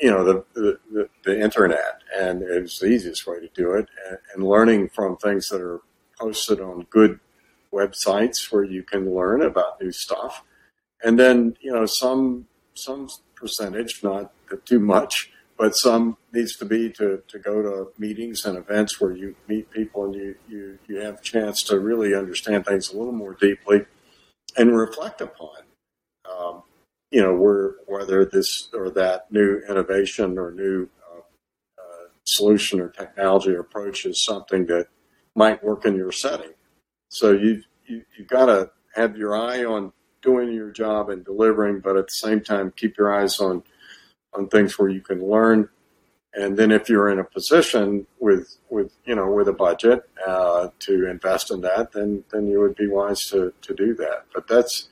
you 0.00 0.10
know 0.10 0.24
the, 0.24 0.44
the, 0.54 1.08
the 1.24 1.40
internet, 1.40 2.02
and 2.18 2.42
it's 2.42 2.78
the 2.78 2.86
easiest 2.86 3.26
way 3.26 3.40
to 3.40 3.48
do 3.54 3.72
it, 3.72 3.88
and, 4.08 4.18
and, 4.34 4.44
learning 4.44 4.88
from 4.88 5.16
things 5.16 5.48
that 5.48 5.60
are 5.60 5.80
posted 6.18 6.60
on 6.60 6.86
good 6.90 7.20
websites 7.72 8.50
where 8.50 8.64
you 8.64 8.82
can 8.82 9.14
learn 9.14 9.42
about 9.42 9.80
new 9.80 9.92
stuff, 9.92 10.42
and 11.02 11.18
then 11.18 11.56
you 11.60 11.72
know 11.72 11.86
some 11.86 12.46
some 12.74 13.08
percentage, 13.34 14.02
not 14.02 14.32
too 14.64 14.80
much, 14.80 15.30
but 15.60 15.72
some 15.72 16.16
needs 16.32 16.56
to 16.56 16.64
be 16.64 16.88
to, 16.90 17.22
to 17.28 17.38
go 17.38 17.60
to 17.60 17.92
meetings 17.98 18.46
and 18.46 18.56
events 18.56 18.98
where 18.98 19.12
you 19.12 19.36
meet 19.46 19.70
people 19.70 20.06
and 20.06 20.14
you, 20.14 20.34
you, 20.48 20.78
you 20.88 20.96
have 20.96 21.18
a 21.18 21.22
chance 21.22 21.62
to 21.64 21.78
really 21.78 22.14
understand 22.14 22.64
things 22.64 22.90
a 22.90 22.96
little 22.96 23.12
more 23.12 23.34
deeply 23.34 23.84
and 24.56 24.74
reflect 24.74 25.20
upon. 25.20 25.58
Um, 26.24 26.62
you 27.10 27.20
know, 27.20 27.34
where, 27.34 27.74
whether 27.86 28.24
this 28.24 28.70
or 28.72 28.88
that 28.92 29.30
new 29.30 29.60
innovation 29.68 30.38
or 30.38 30.50
new 30.50 30.88
uh, 31.12 31.18
uh, 31.18 32.08
solution 32.24 32.80
or 32.80 32.88
technology 32.88 33.50
or 33.50 33.60
approach 33.60 34.06
is 34.06 34.24
something 34.24 34.64
that 34.64 34.86
might 35.36 35.62
work 35.62 35.84
in 35.84 35.94
your 35.94 36.12
setting. 36.12 36.54
So 37.10 37.32
you 37.32 37.62
you 37.84 38.02
you 38.16 38.24
got 38.24 38.46
to 38.46 38.70
have 38.94 39.14
your 39.14 39.36
eye 39.36 39.64
on 39.64 39.92
doing 40.22 40.54
your 40.54 40.70
job 40.70 41.10
and 41.10 41.22
delivering, 41.22 41.80
but 41.80 41.98
at 41.98 42.06
the 42.06 42.28
same 42.28 42.40
time 42.40 42.72
keep 42.74 42.96
your 42.96 43.12
eyes 43.12 43.40
on 43.40 43.62
on 44.34 44.48
things 44.48 44.78
where 44.78 44.88
you 44.88 45.00
can 45.00 45.24
learn. 45.28 45.68
And 46.32 46.56
then 46.56 46.70
if 46.70 46.88
you're 46.88 47.10
in 47.10 47.18
a 47.18 47.24
position 47.24 48.06
with 48.20 48.56
with 48.68 48.92
you 49.04 49.16
know 49.16 49.30
with 49.32 49.48
a 49.48 49.52
budget 49.52 50.08
uh, 50.24 50.68
to 50.80 51.10
invest 51.10 51.50
in 51.50 51.60
that, 51.62 51.92
then 51.92 52.24
then 52.32 52.46
you 52.46 52.60
would 52.60 52.76
be 52.76 52.86
wise 52.86 53.20
to 53.30 53.52
to 53.62 53.74
do 53.74 53.94
that. 53.94 54.26
But 54.32 54.46
that's 54.46 54.88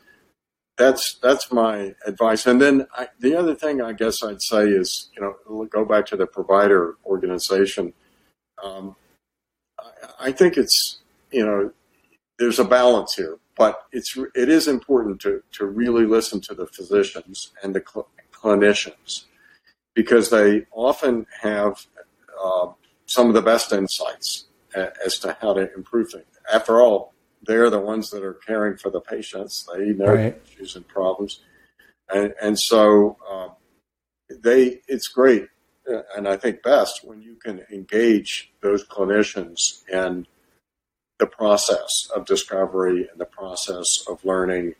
that's 0.78 1.18
that's 1.22 1.52
my 1.52 1.94
advice. 2.06 2.46
And 2.46 2.60
then 2.60 2.86
I, 2.96 3.08
the 3.20 3.36
other 3.36 3.54
thing 3.54 3.82
I 3.82 3.92
guess 3.92 4.22
I'd 4.22 4.40
say 4.42 4.68
is, 4.68 5.10
you 5.14 5.22
know, 5.22 5.64
go 5.66 5.84
back 5.84 6.06
to 6.06 6.16
the 6.16 6.26
provider 6.26 6.96
organization. 7.04 7.92
Um, 8.62 8.96
I, 9.78 10.28
I, 10.28 10.32
think 10.32 10.56
it's 10.56 10.98
you 11.30 11.44
know 11.44 11.70
there's 12.38 12.58
a 12.58 12.64
balance 12.64 13.14
here, 13.14 13.38
but 13.56 13.82
it's 13.92 14.16
it 14.34 14.48
is 14.48 14.68
important 14.68 15.20
to 15.22 15.42
to 15.52 15.66
really 15.66 16.06
listen 16.06 16.40
to 16.42 16.54
the 16.54 16.66
physicians 16.66 17.52
and 17.62 17.74
the 17.74 17.80
clinicians 18.42 19.24
because 19.94 20.30
they 20.30 20.66
often 20.72 21.26
have 21.40 21.86
uh, 22.42 22.68
some 23.06 23.28
of 23.28 23.34
the 23.34 23.42
best 23.42 23.72
insights 23.72 24.46
as 25.04 25.18
to 25.18 25.36
how 25.40 25.52
to 25.54 25.72
improve 25.74 26.10
things. 26.12 26.26
After 26.52 26.80
all, 26.80 27.14
they're 27.42 27.70
the 27.70 27.80
ones 27.80 28.10
that 28.10 28.22
are 28.22 28.34
caring 28.34 28.76
for 28.76 28.90
the 28.90 29.00
patients. 29.00 29.66
They 29.72 29.92
know 29.92 30.14
right. 30.14 30.40
issues 30.46 30.76
and 30.76 30.86
problems, 30.86 31.40
and, 32.10 32.34
and 32.40 32.58
so 32.58 33.16
uh, 33.28 33.48
they. 34.30 34.80
It's 34.88 35.08
great, 35.08 35.48
uh, 35.90 36.02
and 36.16 36.28
I 36.28 36.36
think 36.36 36.62
best 36.62 37.04
when 37.04 37.22
you 37.22 37.36
can 37.36 37.64
engage 37.72 38.52
those 38.60 38.84
clinicians 38.84 39.58
in 39.90 40.26
the 41.18 41.26
process 41.26 42.08
of 42.14 42.26
discovery 42.26 43.08
and 43.10 43.20
the 43.20 43.26
process 43.26 43.86
of 44.08 44.24
learning 44.24 44.74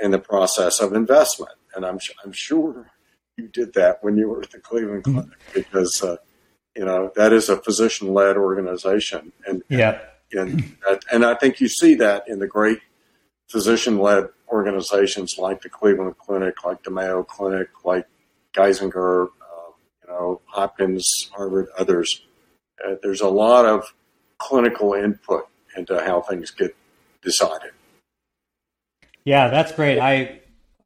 and 0.00 0.12
the 0.12 0.18
process 0.18 0.80
of 0.80 0.92
investment. 0.92 1.52
And 1.74 1.84
I'm 1.84 1.98
I'm 2.24 2.32
sure 2.32 2.90
you 3.36 3.48
did 3.48 3.74
that 3.74 4.02
when 4.02 4.16
you 4.16 4.28
were 4.28 4.42
at 4.42 4.50
the 4.50 4.60
Cleveland 4.60 5.04
mm-hmm. 5.04 5.20
Clinic 5.20 5.38
because. 5.54 6.02
Uh, 6.02 6.16
you 6.76 6.84
know 6.84 7.10
that 7.16 7.32
is 7.32 7.48
a 7.48 7.56
physician-led 7.56 8.36
organization, 8.36 9.32
and 9.44 9.64
yeah 9.68 9.98
and 10.32 10.76
and 11.10 11.24
I 11.24 11.34
think 11.34 11.60
you 11.60 11.68
see 11.68 11.94
that 11.96 12.28
in 12.28 12.38
the 12.38 12.46
great 12.46 12.80
physician-led 13.48 14.28
organizations 14.48 15.36
like 15.38 15.62
the 15.62 15.68
Cleveland 15.68 16.16
Clinic, 16.18 16.64
like 16.64 16.82
the 16.82 16.90
Mayo 16.90 17.22
Clinic, 17.22 17.68
like 17.84 18.06
Geisinger, 18.52 19.26
uh, 19.26 19.72
you 20.02 20.12
know, 20.12 20.40
Hopkins, 20.46 21.30
Harvard, 21.34 21.68
others. 21.78 22.22
Uh, 22.84 22.94
there's 23.02 23.20
a 23.20 23.28
lot 23.28 23.64
of 23.64 23.92
clinical 24.38 24.94
input 24.94 25.48
into 25.76 26.00
how 26.00 26.20
things 26.20 26.50
get 26.50 26.74
decided. 27.22 27.72
Yeah, 29.24 29.48
that's 29.48 29.72
great. 29.72 29.98
I 29.98 30.39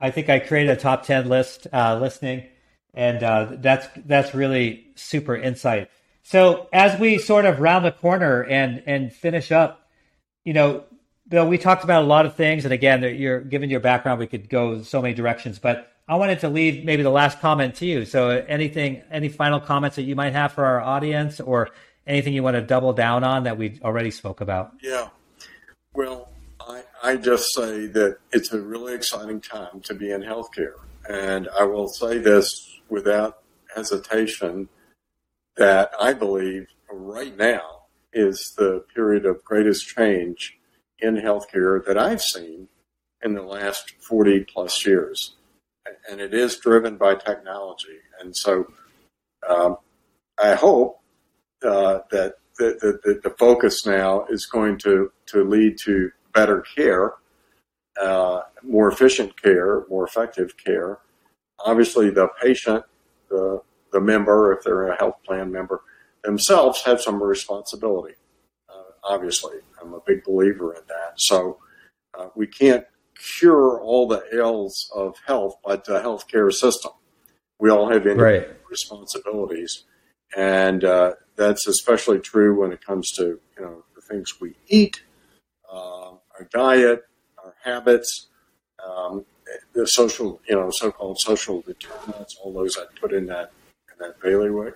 I 0.05 0.11
think 0.11 0.29
I 0.29 0.39
created 0.39 0.71
a 0.71 0.77
top 0.77 1.07
ten 1.07 1.31
list 1.31 1.67
uh, 1.73 1.99
listening, 1.99 2.45
and 2.93 3.23
uh, 3.23 3.49
that's 3.53 3.87
that's 4.05 4.35
really 4.35 4.87
super 4.97 5.35
insight. 5.35 5.89
So 6.23 6.69
as 6.75 7.01
we 7.01 7.17
sort 7.17 7.47
of 7.47 7.59
round 7.59 7.87
the 7.87 7.93
corner 7.93 8.45
and 8.45 8.83
and 8.85 9.11
finish 9.11 9.51
up, 9.51 9.89
you 10.45 10.53
know, 10.53 10.85
Bill, 11.27 11.49
we 11.49 11.57
talked 11.57 11.85
about 11.85 12.03
a 12.03 12.07
lot 12.07 12.27
of 12.27 12.35
things, 12.35 12.65
and 12.67 12.75
again, 12.75 13.03
you're 13.17 13.41
given 13.41 13.71
your 13.71 13.81
background, 13.81 14.21
we 14.21 14.27
could 14.27 14.51
go 14.51 14.83
so 14.83 15.01
many 15.01 15.15
directions, 15.15 15.59
but 15.59 15.91
I 16.07 16.17
wanted 16.17 16.41
to 16.41 16.51
leave 16.51 16.85
maybe 16.85 17.03
the 17.03 17.09
last 17.09 17.41
comment 17.41 17.77
to 17.77 17.87
you. 17.87 18.05
So 18.05 18.29
anything, 18.29 19.03
any 19.11 19.31
final 19.31 19.59
comments 19.59 19.97
that 19.97 20.03
you 20.03 20.15
might 20.15 20.35
have 20.35 20.53
for 20.53 20.67
our 20.67 20.83
audience, 20.83 21.41
or 21.41 21.71
anything 22.07 22.35
you 22.35 22.43
want 22.43 22.57
to 22.57 22.63
double 22.63 22.93
down 22.93 23.25
on 23.25 23.45
that 23.45 23.57
we 23.57 23.81
already 23.83 24.11
spoke 24.11 24.43
about? 24.43 24.73
Yeah. 24.83 25.09
Well, 25.95 26.29
I, 26.67 26.83
I 27.03 27.17
just 27.17 27.55
say 27.55 27.87
that 27.89 28.19
it's 28.33 28.53
a 28.53 28.61
really 28.61 28.95
exciting 28.95 29.41
time 29.41 29.81
to 29.83 29.95
be 29.95 30.11
in 30.11 30.23
healthcare. 30.23 30.75
And 31.09 31.49
I 31.59 31.65
will 31.65 31.89
say 31.89 32.19
this 32.19 32.81
without 32.89 33.43
hesitation 33.75 34.69
that 35.57 35.93
I 36.01 36.15
believe 36.15 36.67
right 36.91 37.37
now 37.37 37.83
is 38.13 38.55
the 38.57 38.85
period 38.95 39.27
of 39.27 39.45
greatest 39.45 39.87
change 39.87 40.57
in 41.01 41.17
healthcare 41.17 41.85
that 41.85 41.99
I've 41.99 42.23
seen 42.23 42.69
in 43.23 43.35
the 43.35 43.43
last 43.43 43.93
40 44.01 44.45
plus 44.45 44.87
years. 44.87 45.35
And 46.11 46.21
it 46.21 46.33
is 46.33 46.59
driven 46.59 46.97
by 46.97 47.17
technology. 47.17 47.99
And 48.21 48.35
so 48.35 48.67
um, 49.49 49.77
I 50.43 50.55
hope 50.55 51.01
uh, 51.63 52.01
that 52.11 52.35
the, 52.59 53.01
the, 53.05 53.21
the, 53.23 53.31
focus 53.31 53.85
now 53.85 54.27
is 54.27 54.47
going 54.47 54.79
to, 54.79 55.11
to 55.27 55.43
lead 55.43 55.77
to 55.85 56.11
better 56.35 56.65
care, 56.77 57.15
uh, 58.01 58.41
more 58.63 58.91
efficient 58.91 59.41
care, 59.41 59.85
more 59.89 60.05
effective 60.07 60.57
care. 60.57 60.99
Obviously, 61.65 62.11
the 62.11 62.29
patient, 62.43 62.85
the, 63.31 63.63
the 63.93 64.01
member, 64.01 64.53
if 64.53 64.65
they're 64.65 64.89
a 64.89 64.97
health 64.97 65.17
plan 65.25 65.51
member, 65.53 65.83
themselves 66.25 66.83
have 66.83 67.01
some 67.01 67.23
responsibility. 67.23 68.15
Uh, 68.69 68.83
obviously, 69.05 69.59
I'm 69.81 69.95
a 69.95 70.01
big 70.07 70.25
believer 70.25 70.75
in 70.75 70.83
that. 70.89 71.15
So 71.17 71.59
uh, 72.19 72.29
we 72.35 72.47
can't 72.47 72.85
cure 73.39 73.81
all 73.81 74.09
the 74.09 74.25
ills 74.33 74.91
of 74.95 75.17
health 75.27 75.57
by 75.65 75.77
the 75.77 76.01
healthcare 76.01 76.53
system. 76.53 76.93
We 77.59 77.71
all 77.71 77.89
have 77.89 78.07
individual 78.07 78.49
right. 78.49 78.57
responsibilities, 78.69 79.85
and 80.37 80.85
uh, 80.85 81.13
that's 81.37 81.67
especially 81.67 82.19
true 82.19 82.61
when 82.61 82.73
it 82.73 82.85
comes 82.85 83.11
to 83.13 83.41
you 83.57 83.61
know 83.61 83.85
the 83.95 84.03
things 84.03 84.41
we 84.41 84.55
eat, 84.67 85.03
uh, 85.73 86.13
our 86.45 86.77
diet, 86.77 87.05
our 87.43 87.55
habits, 87.63 88.29
um, 88.85 89.25
the 89.73 89.87
social 89.87 90.41
you 90.49 90.57
know 90.57 90.71
so-called 90.71 91.19
social 91.19 91.61
determinants, 91.63 92.37
all 92.43 92.53
those 92.53 92.77
I 92.79 92.85
put 93.01 93.13
in 93.13 93.27
that 93.27 93.53
in 93.91 94.07
that 94.07 94.21
bailiwick, 94.21 94.75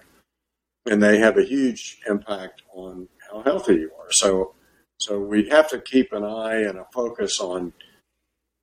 and 0.87 1.03
they 1.03 1.19
have 1.19 1.39
a 1.39 1.45
huge 1.45 1.99
impact 2.09 2.63
on 2.73 3.09
how 3.31 3.43
healthy 3.43 3.75
you 3.75 3.91
are. 3.99 4.13
So 4.13 4.55
so 4.99 5.19
we 5.21 5.49
have 5.49 5.69
to 5.71 5.81
keep 5.81 6.13
an 6.13 6.25
eye 6.25 6.63
and 6.63 6.79
a 6.79 6.87
focus 6.93 7.41
on 7.41 7.73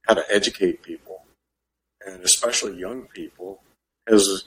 how 0.08 0.14
to 0.16 0.24
educate 0.30 0.84
people, 0.84 1.24
and 2.06 2.24
especially 2.24 2.78
young 2.78 3.04
people, 3.08 3.62
as 4.08 4.46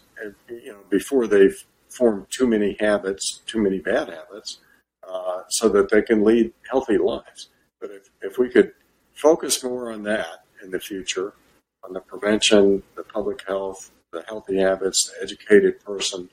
you 0.49 0.73
know 0.73 0.81
before 0.88 1.27
they've 1.27 1.64
form 1.88 2.27
too 2.31 2.47
many 2.47 2.77
habits, 2.79 3.40
too 3.47 3.61
many 3.61 3.79
bad 3.79 4.09
habits, 4.09 4.59
uh, 5.09 5.42
so 5.49 5.68
that 5.71 5.90
they 5.90 6.03
can 6.03 6.23
lead 6.23 6.53
healthy 6.71 6.99
lives. 6.99 7.49
But 7.81 7.91
if, 7.91 8.11
if 8.23 8.38
we 8.38 8.49
could 8.49 8.73
focus 9.14 9.62
more 9.62 9.93
on 9.93 10.03
that 10.05 10.45
in 10.62 10.71
the 10.71 10.81
future, 10.81 11.35
on 11.85 11.93
the 11.93 12.01
prevention, 12.01 12.83
the 12.97 13.05
public 13.05 13.47
health, 13.47 13.91
the 14.12 14.25
healthy 14.29 14.59
habits, 14.59 15.11
the 15.11 15.23
educated 15.23 15.85
person, 15.85 16.29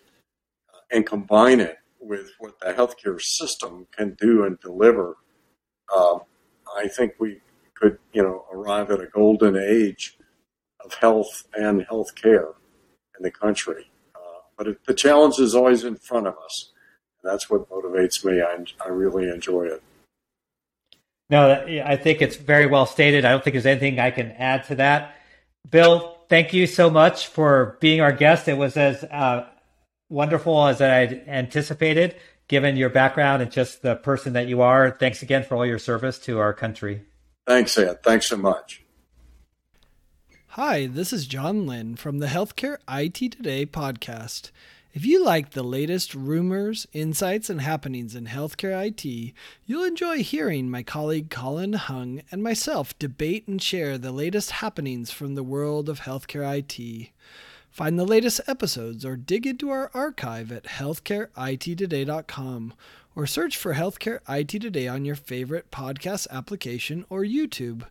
uh, 0.74 0.80
and 0.92 1.06
combine 1.06 1.60
it 1.60 1.78
with 2.00 2.32
what 2.40 2.60
the 2.60 2.74
healthcare 2.74 3.22
system 3.22 3.88
can 3.96 4.16
do 4.20 4.46
and 4.46 4.60
deliver, 4.60 5.18
uh, 5.96 6.20
I 6.76 6.88
think 6.88 7.14
we 7.20 7.42
could, 7.74 7.98
you 8.14 8.24
know, 8.24 8.46
arrive 8.52 8.92
at 8.92 9.02
a 9.02 9.08
golden 9.08 9.56
age 9.56 10.18
of 10.84 10.94
health 10.96 11.44
and 11.54 11.86
health 11.90 12.16
care 12.16 12.50
in 13.18 13.24
the 13.24 13.32
country. 13.32 13.90
But 14.58 14.68
it, 14.68 14.86
the 14.86 14.94
challenge 14.94 15.40
is 15.40 15.54
always 15.54 15.84
in 15.84 15.96
front 15.96 16.28
of 16.28 16.36
us. 16.44 16.72
That's 17.24 17.50
what 17.50 17.70
motivates 17.70 18.24
me. 18.24 18.42
I, 18.42 18.64
I 18.84 18.90
really 18.90 19.30
enjoy 19.30 19.66
it. 19.66 19.84
No, 21.30 21.52
I 21.86 21.96
think 21.98 22.22
it's 22.22 22.36
very 22.36 22.68
well 22.68 22.86
stated. 22.86 23.26
I 23.26 23.32
don't 23.32 23.44
think 23.44 23.56
there's 23.56 23.66
anything 23.66 24.00
I 24.00 24.12
can 24.12 24.32
add 24.34 24.66
to 24.66 24.76
that. 24.76 25.16
Bill, 25.70 26.18
thank 26.30 26.54
you 26.54 26.68
so 26.68 26.90
much 26.90 27.28
for 27.28 27.78
being 27.80 28.02
our 28.02 28.12
guest. 28.12 28.48
It 28.48 28.58
was 28.58 28.78
as 28.78 29.04
uh, 29.04 29.48
wonderful 30.10 30.68
as 30.68 30.82
I 30.82 31.24
anticipated, 31.28 32.16
given 32.48 32.78
your 32.78 32.90
background 32.90 33.42
and 33.42 33.52
just 33.52 33.82
the 33.82 33.96
person 33.96 34.34
that 34.34 34.48
you 34.48 34.62
are. 34.62 34.92
Thanks 34.92 35.24
again 35.24 35.44
for 35.44 35.56
all 35.56 35.66
your 35.66 35.80
service 35.80 36.20
to 36.20 36.40
our 36.40 36.54
country. 36.54 37.02
Thanks, 37.48 37.78
Ed. 37.78 38.04
Thanks 38.04 38.28
so 38.28 38.38
much. 38.38 38.84
Hi, 40.50 40.88
this 40.88 41.12
is 41.12 41.28
John 41.28 41.66
Lynn 41.66 41.96
from 41.96 42.20
the 42.20 42.28
Healthcare 42.28 42.78
IT 42.90 43.32
Today 43.32 43.66
podcast. 43.66 44.52
If 44.96 45.06
you 45.06 45.24
like 45.26 45.52
the 45.52 45.62
latest 45.62 46.16
rumors, 46.16 46.88
insights, 46.94 47.50
and 47.50 47.60
happenings 47.60 48.16
in 48.16 48.28
healthcare 48.28 48.88
IT, 48.88 49.34
you'll 49.66 49.84
enjoy 49.84 50.24
hearing 50.24 50.70
my 50.70 50.84
colleague 50.84 51.30
Colin 51.30 51.74
Hung 51.74 52.22
and 52.32 52.42
myself 52.42 52.98
debate 52.98 53.46
and 53.46 53.62
share 53.62 53.98
the 53.98 54.14
latest 54.14 54.52
happenings 54.52 55.12
from 55.12 55.36
the 55.36 55.44
world 55.44 55.90
of 55.90 56.00
healthcare 56.00 56.60
IT. 56.60 57.10
Find 57.70 58.00
the 58.00 58.06
latest 58.06 58.40
episodes 58.48 59.04
or 59.04 59.18
dig 59.18 59.46
into 59.46 59.70
our 59.70 59.92
archive 59.94 60.50
at 60.50 60.64
healthcareittoday.com 60.64 62.74
or 63.18 63.28
search 63.28 63.58
for 63.58 63.74
Healthcare 63.74 64.20
IT 64.30 64.48
Today 64.48 64.88
on 64.88 65.04
your 65.04 65.18
favorite 65.18 65.72
podcast 65.72 66.26
application 66.32 67.04
or 67.10 67.24
YouTube. 67.24 67.84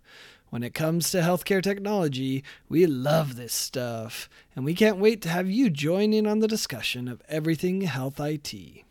When 0.54 0.62
it 0.62 0.72
comes 0.72 1.10
to 1.10 1.18
healthcare 1.18 1.60
technology, 1.60 2.44
we 2.68 2.86
love 2.86 3.34
this 3.34 3.52
stuff, 3.52 4.28
and 4.54 4.64
we 4.64 4.72
can't 4.72 4.98
wait 4.98 5.20
to 5.22 5.28
have 5.28 5.50
you 5.50 5.68
join 5.68 6.12
in 6.12 6.28
on 6.28 6.38
the 6.38 6.46
discussion 6.46 7.08
of 7.08 7.20
everything 7.28 7.80
health 7.80 8.20
IT. 8.20 8.84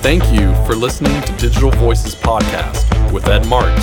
Thank 0.00 0.24
you 0.32 0.54
for 0.64 0.74
listening 0.74 1.20
to 1.20 1.32
Digital 1.32 1.70
Voices 1.72 2.14
Podcast 2.14 3.12
with 3.12 3.28
Ed 3.28 3.46
Marx. 3.46 3.82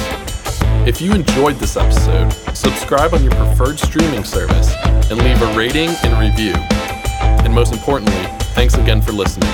If 0.88 1.00
you 1.00 1.13
enjoyed 1.13 1.58
this 1.58 1.78
episode, 1.78 2.32
subscribe 2.56 3.13
on 3.13 3.22
your 3.22 3.34
preferred 3.34 3.78
streaming 3.78 4.24
service 4.24 4.74
and 5.12 5.19
leave 5.19 5.39
a 5.39 5.56
rating 5.56 5.91
and 6.04 6.19
review. 6.19 6.56
And 7.45 7.54
most 7.54 7.72
importantly, 7.72 8.26
thanks 8.56 8.74
again 8.74 9.04
for 9.04 9.12
listening. 9.12 9.54